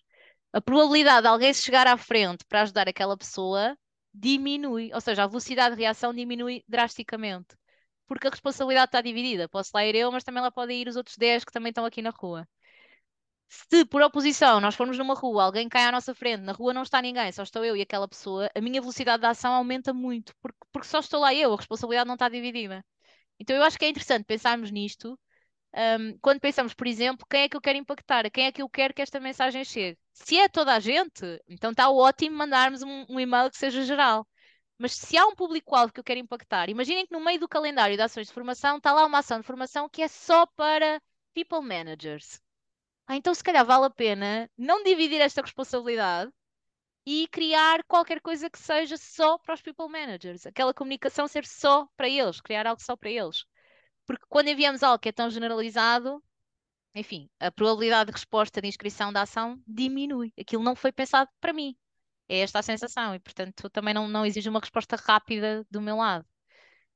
a 0.53 0.61
probabilidade 0.61 1.23
de 1.23 1.27
alguém 1.27 1.53
se 1.53 1.63
chegar 1.63 1.87
à 1.87 1.97
frente 1.97 2.45
para 2.45 2.61
ajudar 2.63 2.87
aquela 2.87 3.17
pessoa 3.17 3.77
diminui, 4.13 4.91
ou 4.93 5.01
seja, 5.01 5.23
a 5.23 5.27
velocidade 5.27 5.75
de 5.75 5.81
reação 5.81 6.13
diminui 6.13 6.63
drasticamente, 6.67 7.55
porque 8.07 8.27
a 8.27 8.29
responsabilidade 8.31 8.89
está 8.89 9.01
dividida. 9.01 9.47
Posso 9.49 9.71
lá 9.73 9.85
ir 9.85 9.95
eu, 9.95 10.11
mas 10.11 10.23
também 10.23 10.41
lá 10.43 10.51
podem 10.51 10.81
ir 10.81 10.87
os 10.87 10.95
outros 10.97 11.17
10 11.17 11.45
que 11.45 11.51
também 11.51 11.69
estão 11.69 11.85
aqui 11.85 12.01
na 12.01 12.11
rua. 12.11 12.47
Se 13.53 13.85
por 13.85 14.01
oposição 14.01 14.61
nós 14.61 14.75
formos 14.75 14.97
numa 14.97 15.13
rua, 15.13 15.43
alguém 15.43 15.67
cai 15.67 15.83
à 15.83 15.91
nossa 15.91 16.15
frente, 16.15 16.41
na 16.41 16.53
rua 16.53 16.73
não 16.73 16.83
está 16.83 17.01
ninguém, 17.01 17.31
só 17.33 17.43
estou 17.43 17.65
eu 17.65 17.75
e 17.75 17.81
aquela 17.81 18.07
pessoa, 18.07 18.49
a 18.55 18.61
minha 18.61 18.79
velocidade 18.79 19.21
de 19.21 19.27
ação 19.27 19.53
aumenta 19.53 19.93
muito, 19.93 20.33
porque, 20.41 20.59
porque 20.71 20.87
só 20.87 20.99
estou 20.99 21.19
lá 21.19 21.33
eu, 21.33 21.53
a 21.53 21.57
responsabilidade 21.57 22.07
não 22.07 22.15
está 22.15 22.29
dividida. 22.29 22.83
Então 23.39 23.55
eu 23.55 23.63
acho 23.63 23.77
que 23.77 23.85
é 23.85 23.89
interessante 23.89 24.25
pensarmos 24.25 24.71
nisto 24.71 25.19
um, 25.75 26.17
quando 26.19 26.39
pensamos, 26.39 26.73
por 26.73 26.87
exemplo, 26.87 27.25
quem 27.29 27.41
é 27.43 27.49
que 27.49 27.57
eu 27.57 27.61
quero 27.61 27.77
impactar, 27.77 28.25
a 28.25 28.29
quem 28.29 28.45
é 28.45 28.51
que 28.51 28.61
eu 28.61 28.69
quero 28.69 28.93
que 28.93 29.01
esta 29.01 29.19
mensagem 29.19 29.63
chegue. 29.65 29.97
Se 30.13 30.37
é 30.37 30.47
toda 30.49 30.73
a 30.73 30.79
gente, 30.79 31.25
então 31.47 31.71
está 31.71 31.89
ótimo 31.89 32.37
mandarmos 32.37 32.81
um, 32.83 33.05
um 33.09 33.19
e-mail 33.19 33.49
que 33.49 33.57
seja 33.57 33.83
geral. 33.83 34.27
Mas 34.77 34.93
se 34.93 35.17
há 35.17 35.25
um 35.27 35.35
público-alvo 35.35 35.93
que 35.93 35.99
eu 35.99 36.03
quero 36.03 36.19
impactar, 36.19 36.69
imaginem 36.69 37.05
que 37.05 37.13
no 37.13 37.23
meio 37.23 37.39
do 37.39 37.47
calendário 37.49 37.95
de 37.97 38.01
ações 38.01 38.27
de 38.27 38.33
formação 38.33 38.77
está 38.77 38.93
lá 38.93 39.05
uma 39.05 39.19
ação 39.19 39.39
de 39.39 39.45
formação 39.45 39.89
que 39.89 40.01
é 40.01 40.07
só 40.07 40.45
para 40.55 41.01
people 41.33 41.61
managers. 41.61 42.41
Ah, 43.11 43.17
então, 43.17 43.33
se 43.33 43.43
calhar 43.43 43.65
vale 43.65 43.85
a 43.87 43.89
pena 43.89 44.49
não 44.57 44.83
dividir 44.83 45.19
esta 45.19 45.41
responsabilidade 45.41 46.31
e 47.05 47.27
criar 47.27 47.83
qualquer 47.83 48.21
coisa 48.21 48.49
que 48.49 48.57
seja 48.57 48.95
só 48.97 49.37
para 49.37 49.53
os 49.53 49.61
people 49.61 49.89
managers. 49.89 50.45
Aquela 50.45 50.73
comunicação 50.73 51.27
ser 51.27 51.45
só 51.45 51.87
para 51.97 52.07
eles, 52.07 52.39
criar 52.39 52.65
algo 52.65 52.81
só 52.81 52.95
para 52.95 53.09
eles. 53.09 53.43
Porque 54.05 54.25
quando 54.29 54.47
enviamos 54.47 54.81
algo 54.81 54.97
que 54.97 55.09
é 55.09 55.11
tão 55.11 55.29
generalizado, 55.29 56.23
enfim, 56.95 57.29
a 57.37 57.51
probabilidade 57.51 58.07
de 58.11 58.13
resposta 58.13 58.61
de 58.61 58.69
inscrição 58.69 59.11
da 59.11 59.23
ação 59.23 59.61
diminui. 59.67 60.31
Aquilo 60.39 60.63
não 60.63 60.73
foi 60.75 60.93
pensado 60.93 61.29
para 61.41 61.51
mim. 61.51 61.75
É 62.29 62.39
esta 62.39 62.59
a 62.59 62.63
sensação 62.63 63.13
e, 63.13 63.19
portanto, 63.19 63.69
também 63.71 63.93
não, 63.93 64.07
não 64.07 64.25
exige 64.25 64.47
uma 64.47 64.61
resposta 64.61 64.95
rápida 64.95 65.65
do 65.69 65.81
meu 65.81 65.97
lado. 65.97 66.25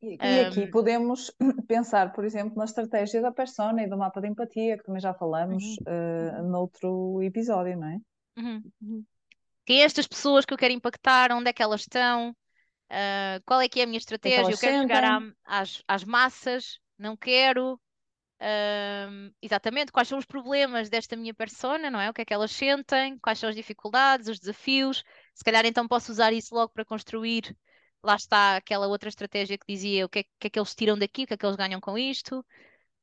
E, 0.01 0.17
e 0.21 0.39
aqui 0.41 0.62
um, 0.62 0.71
podemos 0.71 1.31
pensar, 1.67 2.12
por 2.13 2.25
exemplo, 2.25 2.55
na 2.58 2.65
estratégia 2.65 3.21
da 3.21 3.31
persona 3.31 3.84
e 3.84 3.89
do 3.89 3.97
mapa 3.97 4.21
de 4.21 4.27
empatia, 4.27 4.77
que 4.77 4.84
também 4.84 5.01
já 5.01 5.13
falamos 5.13 5.63
uhum. 5.63 6.39
uh, 6.39 6.49
noutro 6.49 7.21
episódio, 7.23 7.77
não 7.77 7.88
é? 7.88 7.97
Uhum. 8.38 8.63
Uhum. 8.81 9.03
Quem 9.65 9.81
é 9.81 9.86
estas 9.86 10.08
pessoas 10.08 10.45
que 10.45 10.53
eu 10.53 10.58
quero 10.58 10.73
impactar? 10.73 11.31
Onde 11.31 11.49
é 11.49 11.53
que 11.53 11.63
elas 11.63 11.81
estão? 11.81 12.36
Uh, 12.91 13.41
qual 13.45 13.62
é 13.62 13.67
que 13.67 13.79
é 13.79 13.84
a 13.84 13.86
minha 13.88 13.97
é 13.97 13.99
estratégia? 13.99 14.41
eu 14.41 14.58
quero 14.58 14.81
chegar 14.81 15.03
à, 15.03 15.19
às, 15.43 15.81
às 15.88 16.03
massas, 16.03 16.79
não 16.97 17.17
quero. 17.17 17.79
Uh, 18.36 19.34
exatamente, 19.41 19.91
quais 19.91 20.08
são 20.08 20.19
os 20.19 20.25
problemas 20.25 20.89
desta 20.89 21.15
minha 21.15 21.34
persona, 21.34 21.89
não 21.89 21.99
é? 21.99 22.10
O 22.10 22.13
que 22.13 22.21
é 22.21 22.25
que 22.25 22.34
elas 22.34 22.51
sentem, 22.51 23.17
quais 23.19 23.39
são 23.39 23.49
as 23.49 23.55
dificuldades, 23.55 24.27
os 24.27 24.39
desafios. 24.39 25.03
Se 25.34 25.43
calhar 25.43 25.65
então 25.65 25.88
posso 25.88 26.12
usar 26.12 26.31
isso 26.31 26.53
logo 26.53 26.71
para 26.71 26.86
construir. 26.86 27.55
Lá 28.05 28.15
está 28.15 28.57
aquela 28.57 28.87
outra 28.87 29.09
estratégia 29.09 29.57
que 29.57 29.65
dizia 29.67 30.05
o 30.05 30.09
que 30.09 30.19
é, 30.19 30.23
que, 30.23 30.47
é 30.47 30.49
que 30.49 30.59
eles 30.59 30.75
tiram 30.75 30.97
daqui, 30.97 31.23
o 31.23 31.27
que 31.27 31.33
é 31.33 31.37
que 31.37 31.45
eles 31.45 31.55
ganham 31.55 31.81
com 31.81 31.97
isto. 31.97 32.45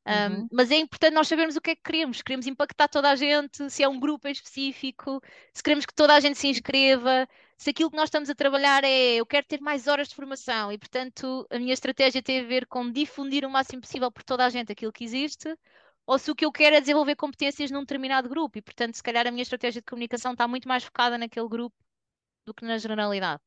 Um, 0.07 0.35
uhum. 0.35 0.49
Mas 0.53 0.71
é 0.71 0.77
importante 0.77 1.15
nós 1.15 1.29
sabermos 1.29 1.57
o 1.57 1.61
que 1.61 1.73
é 1.73 1.77
que 1.77 1.83
queremos. 1.83 2.23
Queremos 2.23 2.47
impactar 2.47 2.89
toda 2.89 3.11
a 3.11 3.17
gente, 3.17 3.69
se 3.71 3.83
é 3.83 3.89
um 3.89 3.99
grupo 3.99 4.29
em 4.29 4.33
específico, 4.33 5.21
se 5.53 5.63
queremos 5.63 5.87
que 5.87 5.95
toda 5.95 6.15
a 6.15 6.21
gente 6.21 6.39
se 6.39 6.49
inscreva, 6.49 7.29
se 7.57 7.71
aquilo 7.71 7.91
que 7.91 7.97
nós 7.97 8.07
estamos 8.07 8.29
a 8.31 8.35
trabalhar 8.35 8.85
é 8.85 9.15
eu 9.15 9.27
quero 9.27 9.47
ter 9.47 9.61
mais 9.61 9.87
horas 9.87 10.09
de 10.09 10.15
formação 10.15 10.73
e, 10.73 10.79
portanto, 10.79 11.47
a 11.51 11.59
minha 11.59 11.73
estratégia 11.73 12.23
tem 12.23 12.41
a 12.41 12.45
ver 12.45 12.67
com 12.67 12.91
difundir 12.91 13.45
o 13.45 13.51
máximo 13.51 13.81
possível 13.83 14.11
por 14.11 14.23
toda 14.25 14.45
a 14.45 14.51
gente 14.51 14.73
aquilo 14.73 14.93
que 14.93 15.05
existe, 15.05 15.57
ou 16.07 16.19
se 16.19 16.31
o 16.31 16.35
que 16.35 16.45
eu 16.45 16.53
quero 16.53 16.77
é 16.77 16.81
desenvolver 16.81 17.15
competências 17.17 17.71
num 17.71 17.81
determinado 17.81 18.29
grupo 18.29 18.59
e, 18.59 18.63
portanto, 18.63 18.95
se 18.97 19.03
calhar 19.03 19.27
a 19.27 19.31
minha 19.31 19.43
estratégia 19.43 19.81
de 19.81 19.87
comunicação 19.87 20.33
está 20.33 20.49
muito 20.49 20.69
mais 20.69 20.85
focada 20.85 21.17
naquele 21.17 21.49
grupo 21.49 21.77
do 22.45 22.53
que 22.55 22.65
na 22.65 22.79
generalidade. 22.79 23.41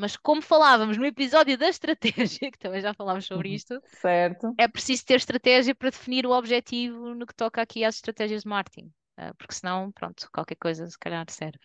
Mas 0.00 0.16
como 0.16 0.40
falávamos 0.40 0.96
no 0.96 1.04
episódio 1.04 1.58
da 1.58 1.68
estratégia, 1.68 2.50
que 2.50 2.58
também 2.58 2.80
já 2.80 2.94
falámos 2.94 3.26
sobre 3.26 3.50
uhum. 3.50 3.54
isto, 3.54 3.82
certo. 4.00 4.54
é 4.56 4.66
preciso 4.66 5.04
ter 5.04 5.16
estratégia 5.16 5.74
para 5.74 5.90
definir 5.90 6.26
o 6.26 6.30
objetivo 6.30 7.14
no 7.14 7.26
que 7.26 7.34
toca 7.34 7.60
aqui 7.60 7.84
às 7.84 7.96
estratégias 7.96 8.42
de 8.42 8.48
marketing. 8.48 8.90
Ah, 9.18 9.34
porque 9.36 9.54
senão, 9.54 9.92
pronto, 9.92 10.26
qualquer 10.32 10.56
coisa 10.56 10.86
se 10.86 10.98
calhar 10.98 11.26
serve. 11.28 11.60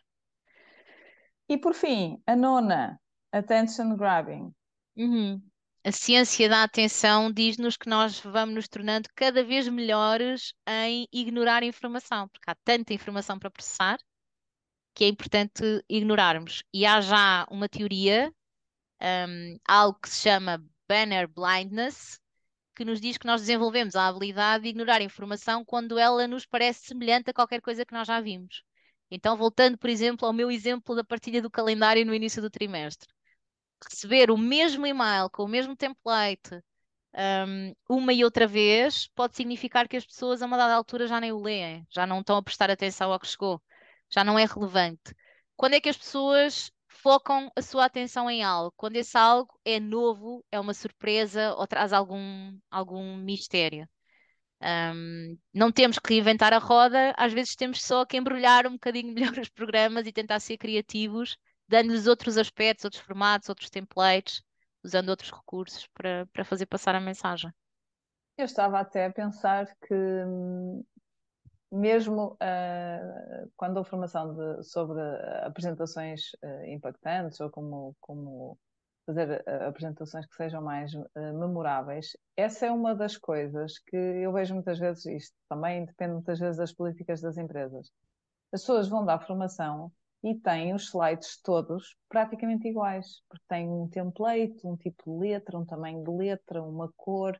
E 1.48 1.58
por 1.58 1.74
fim, 1.74 2.21
a 2.28 2.36
nona, 2.36 3.00
attention 3.32 3.95
grabbing. 3.95 4.54
Uhum. 4.98 5.41
A 5.86 5.91
ciência 5.91 6.50
da 6.50 6.63
atenção 6.63 7.32
diz-nos 7.32 7.78
que 7.78 7.88
nós 7.88 8.19
vamos 8.19 8.56
nos 8.56 8.67
tornando 8.67 9.08
cada 9.15 9.45
vez 9.45 9.69
melhores 9.69 10.54
em 10.67 11.08
ignorar 11.13 11.63
informação, 11.63 12.28
porque 12.28 12.50
há 12.50 12.56
tanta 12.65 12.93
informação 12.93 13.39
para 13.39 13.52
processar 13.52 13.98
que 14.95 15.03
é 15.03 15.08
importante 15.10 15.63
ignorarmos. 15.89 16.63
E 16.73 16.86
há 16.86 17.01
já 17.01 17.45
uma 17.51 17.67
teoria, 17.67 18.34
um, 19.01 19.58
algo 19.67 19.99
que 19.99 20.10
se 20.10 20.21
chama 20.21 20.63
banner 20.88 21.27
blindness, 21.27 22.19
que 22.75 22.86
nos 22.86 23.01
diz 23.01 23.17
que 23.17 23.27
nós 23.27 23.41
desenvolvemos 23.41 23.95
a 23.95 24.08
habilidade 24.08 24.63
de 24.63 24.69
ignorar 24.69 25.01
informação 25.01 25.63
quando 25.65 25.99
ela 25.99 26.27
nos 26.27 26.45
parece 26.45 26.88
semelhante 26.88 27.29
a 27.29 27.34
qualquer 27.34 27.62
coisa 27.62 27.86
que 27.86 27.93
nós 27.93 28.08
já 28.08 28.21
vimos. 28.21 28.63
Então, 29.12 29.38
voltando, 29.38 29.77
por 29.77 29.89
exemplo, 29.89 30.25
ao 30.25 30.34
meu 30.34 30.49
exemplo 30.49 30.95
da 30.95 31.03
partilha 31.03 31.41
do 31.41 31.51
calendário 31.51 32.05
no 32.05 32.13
início 32.13 32.41
do 32.41 32.49
trimestre. 32.49 33.08
Receber 33.89 34.31
o 34.31 34.38
mesmo 34.38 34.86
e-mail 34.88 35.29
com 35.29 35.43
o 35.43 35.47
mesmo 35.47 35.75
template 35.75 36.62
um, 37.47 37.73
uma 37.89 38.13
e 38.13 38.23
outra 38.23 38.47
vez 38.47 39.08
pode 39.15 39.36
significar 39.36 39.88
que 39.88 39.97
as 39.97 40.05
pessoas 40.05 40.41
a 40.41 40.45
uma 40.45 40.58
dada 40.58 40.73
altura 40.73 41.08
já 41.08 41.19
nem 41.19 41.31
o 41.31 41.41
leem, 41.41 41.86
já 41.89 42.08
não 42.08 42.21
estão 42.21 42.38
a 42.38 42.43
prestar 42.43 42.71
atenção 42.71 43.12
ao 43.12 43.19
que 43.19 43.27
chegou 43.27 43.62
já 44.10 44.24
não 44.24 44.38
é 44.38 44.46
relevante. 44.46 45.13
Quando 45.56 45.74
é 45.76 45.82
que 45.82 45.89
as 45.89 45.98
pessoas 45.98 46.72
focam 46.88 47.52
a 47.56 47.62
sua 47.62 47.86
atenção 47.86 48.30
em 48.30 48.44
algo? 48.44 48.74
Quando 48.78 48.96
esse 48.98 49.18
algo 49.18 49.58
é 49.63 49.80
novo, 49.80 50.44
é 50.52 50.60
uma 50.60 50.74
surpresa 50.74 51.54
ou 51.56 51.68
traz 51.68 51.94
algum, 51.94 52.58
algum 52.70 53.18
mistério. 53.18 53.88
Um, 54.62 55.38
não 55.54 55.72
temos 55.72 56.00
que 56.00 56.13
reinventar 56.13 56.54
a 56.54 56.58
roda, 56.58 57.13
às 57.18 57.34
vezes 57.34 57.56
temos 57.56 57.84
só 57.84 58.06
que 58.06 58.18
embrulhar 58.18 58.65
um 58.65 58.74
bocadinho 58.74 59.13
melhor 59.13 59.38
os 59.38 59.50
programas 59.50 60.08
e 60.08 60.12
tentar 60.12 60.39
ser 60.39 60.58
criativos, 60.58 61.38
dando-lhes 61.68 62.08
outros 62.08 62.38
aspectos, 62.38 62.86
outros 62.86 63.04
formatos, 63.04 63.50
outros 63.50 63.70
templates, 63.70 64.41
usando 64.84 65.10
outros 65.10 65.32
recursos 65.32 65.88
para, 65.94 66.26
para 66.28 66.46
fazer 66.46 66.65
passar 66.65 66.96
a 66.96 67.00
mensagem. 67.00 67.52
Eu 68.38 68.46
estava 68.46 68.80
até 68.80 69.06
a 69.06 69.12
pensar 69.12 69.65
que 69.88 69.94
hum, 69.94 70.84
mesmo 71.76 72.34
uh, 72.34 73.52
quando 73.56 73.76
dou 73.76 73.84
formação 73.84 74.34
de, 74.34 74.64
sobre 74.64 75.00
apresentações 75.44 76.32
uh, 76.44 76.66
impactantes 76.68 77.40
ou 77.40 77.50
como, 77.50 77.96
como 78.00 78.58
fazer 79.06 79.42
uh, 79.42 79.68
apresentações 79.68 80.26
que 80.26 80.36
sejam 80.36 80.62
mais 80.62 80.92
memoráveis, 81.16 82.16
essa 82.36 82.66
é 82.66 82.72
uma 82.72 82.96
das 82.96 83.18
coisas 83.18 83.80
que 83.80 83.96
eu 83.96 84.32
vejo 84.32 84.54
muitas 84.54 84.80
vezes, 84.80 85.06
isto 85.06 85.36
também 85.50 85.86
depende 85.86 86.14
muitas 86.14 86.40
vezes 86.40 86.58
das 86.58 86.74
políticas 86.74 87.22
das 87.22 87.38
empresas. 87.38 87.92
As 88.52 88.62
pessoas 88.62 88.88
vão 88.88 89.06
dar 89.06 89.20
formação 89.20 89.92
e 90.24 90.34
têm 90.34 90.74
os 90.74 90.86
slides 90.86 91.40
todos 91.42 91.96
praticamente 92.10 92.68
iguais, 92.68 93.22
porque 93.30 93.46
têm 93.48 93.70
um 93.70 93.88
template, 93.88 94.66
um 94.66 94.76
tipo 94.76 95.04
de 95.04 95.20
letra, 95.20 95.58
um 95.58 95.66
tamanho 95.66 96.04
de 96.04 96.10
letra, 96.10 96.64
uma 96.64 96.92
cor, 96.98 97.40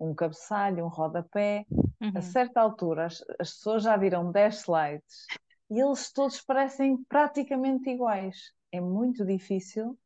um 0.00 0.14
cabeçalho, 0.14 0.84
um 0.84 0.88
rodapé. 0.88 1.66
Uhum. 2.02 2.12
A 2.16 2.20
certa 2.20 2.60
altura, 2.60 3.06
as, 3.06 3.22
as, 3.38 3.54
pessoas 3.54 3.84
já 3.84 3.96
viram 3.96 4.32
10 4.32 4.62
slides 4.62 5.26
e 5.70 5.78
eles 5.78 6.12
todos 6.12 6.40
parecem 6.42 7.02
praticamente 7.04 7.88
iguais. 7.88 8.52
É 8.72 8.80
muito 8.80 9.24
difícil 9.24 9.96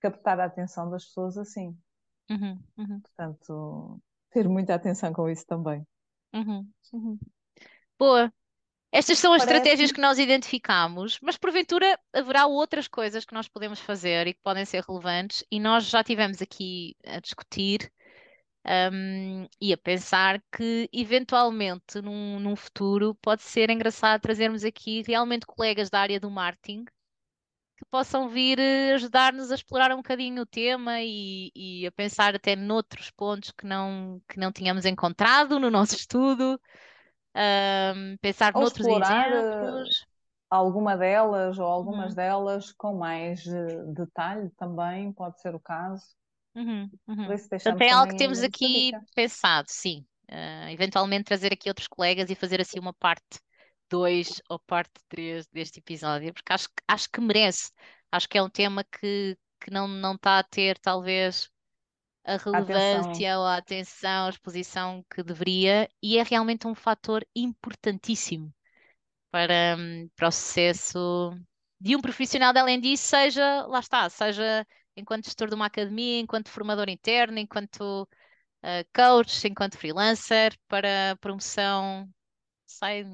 captar 0.00 0.40
a 0.40 0.46
atenção 0.46 0.90
das 0.90 1.04
pessoas 1.04 1.36
assim. 1.36 1.76
Uhum. 2.30 2.58
Uhum. 2.78 3.00
Portanto, 3.00 4.00
ter 4.30 4.48
muita 4.48 4.74
atenção 4.74 5.12
com 5.12 5.28
isso 5.28 5.46
também. 5.46 5.86
Uhum. 6.34 6.66
Uhum. 6.94 7.18
Boa. 7.98 8.32
Estas 8.90 9.18
são 9.18 9.34
as 9.34 9.44
Parece... 9.44 9.58
estratégias 9.58 9.92
que 9.92 10.00
nós 10.00 10.18
identificamos, 10.18 11.18
mas 11.20 11.36
porventura 11.36 12.00
haverá 12.10 12.46
outras 12.46 12.88
coisas 12.88 13.26
que 13.26 13.34
nós 13.34 13.46
podemos 13.46 13.80
fazer 13.80 14.26
e 14.26 14.32
que 14.32 14.40
podem 14.42 14.64
ser 14.64 14.82
relevantes, 14.82 15.44
e 15.50 15.60
nós 15.60 15.84
já 15.84 16.02
tivemos 16.02 16.40
aqui 16.40 16.96
a 17.04 17.20
discutir 17.20 17.92
um, 18.66 19.46
e 19.60 19.72
a 19.72 19.78
pensar 19.78 20.42
que, 20.52 20.88
eventualmente, 20.92 22.00
num, 22.02 22.38
num 22.40 22.56
futuro, 22.56 23.14
pode 23.22 23.42
ser 23.42 23.70
engraçado 23.70 24.20
trazermos 24.20 24.64
aqui 24.64 25.02
realmente 25.06 25.46
colegas 25.46 25.90
da 25.90 26.00
área 26.00 26.20
do 26.20 26.30
marketing 26.30 26.84
que 27.78 27.84
possam 27.90 28.28
vir 28.28 28.58
eh, 28.58 28.92
ajudar-nos 28.94 29.52
a 29.52 29.54
explorar 29.54 29.92
um 29.92 29.98
bocadinho 29.98 30.42
o 30.42 30.46
tema 30.46 31.00
e, 31.00 31.52
e, 31.54 31.86
a 31.86 31.92
pensar 31.92 32.34
até 32.34 32.56
noutros 32.56 33.08
pontos 33.12 33.52
que 33.52 33.64
não, 33.64 34.20
que 34.28 34.38
não 34.38 34.50
tínhamos 34.50 34.84
encontrado 34.84 35.60
no 35.60 35.70
nosso 35.70 35.94
estudo, 35.96 36.60
um, 37.36 38.16
pensar 38.20 38.52
ou 38.54 38.62
noutros 38.62 38.84
explorar 38.84 39.30
eh, 39.30 39.38
exemplos. 39.38 40.06
Alguma 40.50 40.96
delas 40.96 41.58
ou 41.58 41.66
algumas 41.66 42.10
uhum. 42.10 42.16
delas 42.16 42.72
com 42.72 42.94
mais 42.94 43.46
eh, 43.46 43.84
detalhe 43.94 44.50
também, 44.56 45.12
pode 45.12 45.40
ser 45.40 45.54
o 45.54 45.60
caso. 45.60 46.04
Uhum, 46.54 46.90
uhum. 47.06 47.26
Portanto, 47.26 47.82
é 47.82 47.90
algo 47.90 48.10
que 48.12 48.16
temos 48.16 48.42
aqui 48.42 48.92
pensado, 49.14 49.66
sim. 49.70 50.04
Uh, 50.30 50.68
eventualmente 50.70 51.24
trazer 51.24 51.52
aqui 51.52 51.68
outros 51.68 51.88
colegas 51.88 52.30
e 52.30 52.34
fazer 52.34 52.60
assim 52.60 52.78
uma 52.78 52.92
parte 52.92 53.40
2 53.90 54.42
ou 54.48 54.58
parte 54.60 54.92
3 55.08 55.46
deste 55.48 55.78
episódio, 55.80 56.32
porque 56.34 56.52
acho, 56.52 56.68
acho 56.86 57.08
que 57.10 57.20
merece. 57.20 57.72
Acho 58.12 58.28
que 58.28 58.38
é 58.38 58.42
um 58.42 58.50
tema 58.50 58.84
que, 58.84 59.36
que 59.60 59.70
não, 59.70 59.88
não 59.88 60.14
está 60.14 60.38
a 60.38 60.44
ter, 60.44 60.78
talvez, 60.78 61.50
a 62.24 62.36
relevância 62.36 63.10
atenção. 63.10 63.40
ou 63.40 63.46
a 63.46 63.56
atenção, 63.56 64.26
a 64.26 64.30
exposição 64.30 65.04
que 65.14 65.22
deveria, 65.22 65.88
e 66.02 66.18
é 66.18 66.22
realmente 66.22 66.66
um 66.66 66.74
fator 66.74 67.26
importantíssimo. 67.34 68.52
para, 69.30 69.76
hum, 69.78 70.08
para 70.16 70.28
o 70.28 70.32
sucesso 70.32 71.30
de 71.80 71.96
um 71.96 72.00
profissional 72.00 72.52
de 72.52 72.60
L&D, 72.60 72.96
seja, 72.96 73.66
lá 73.66 73.80
está, 73.80 74.08
seja 74.10 74.66
enquanto 74.98 75.24
gestor 75.24 75.48
de 75.48 75.54
uma 75.54 75.66
academia, 75.66 76.20
enquanto 76.20 76.50
formador 76.50 76.88
interno, 76.88 77.38
enquanto 77.38 78.02
uh, 78.02 78.84
coach, 78.94 79.46
enquanto 79.46 79.78
freelancer, 79.78 80.56
para 80.68 81.16
promoção, 81.20 82.08
sei, 82.66 83.04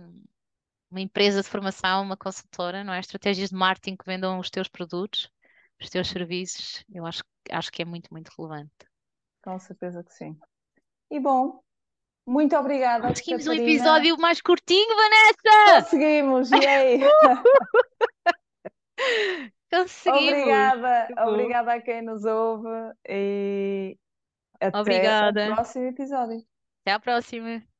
uma 0.90 1.00
empresa 1.00 1.42
de 1.42 1.48
formação, 1.48 2.02
uma 2.02 2.16
consultora, 2.16 2.84
não 2.84 2.92
é? 2.92 3.00
Estratégias 3.00 3.50
de 3.50 3.56
marketing 3.56 3.96
que 3.96 4.06
vendam 4.06 4.38
os 4.38 4.50
teus 4.50 4.68
produtos, 4.68 5.28
os 5.80 5.90
teus 5.90 6.08
serviços, 6.08 6.84
eu 6.92 7.04
acho, 7.04 7.22
acho 7.50 7.70
que 7.70 7.82
é 7.82 7.84
muito, 7.84 8.12
muito 8.12 8.30
relevante. 8.38 8.70
Com 9.42 9.58
certeza 9.58 10.02
que 10.02 10.12
sim. 10.12 10.38
E 11.10 11.20
bom, 11.20 11.60
muito 12.26 12.56
obrigada, 12.56 13.08
Conseguimos 13.08 13.44
Catarina. 13.44 13.64
um 13.64 13.68
episódio 13.68 14.18
mais 14.18 14.40
curtinho, 14.40 14.96
Vanessa! 14.96 15.84
Conseguimos, 15.84 16.50
e 16.50 16.66
aí? 16.66 17.00
Conseguimos! 19.74 20.28
Obrigada, 20.28 21.08
obrigada 21.26 21.72
a 21.74 21.80
quem 21.80 22.02
nos 22.02 22.24
ouve 22.24 22.68
e 23.08 23.98
até 24.60 24.78
Obrigada. 24.78 25.50
o 25.50 25.54
próximo 25.54 25.86
episódio. 25.86 26.44
Até 26.82 26.92
à 26.92 27.00
próxima. 27.00 27.73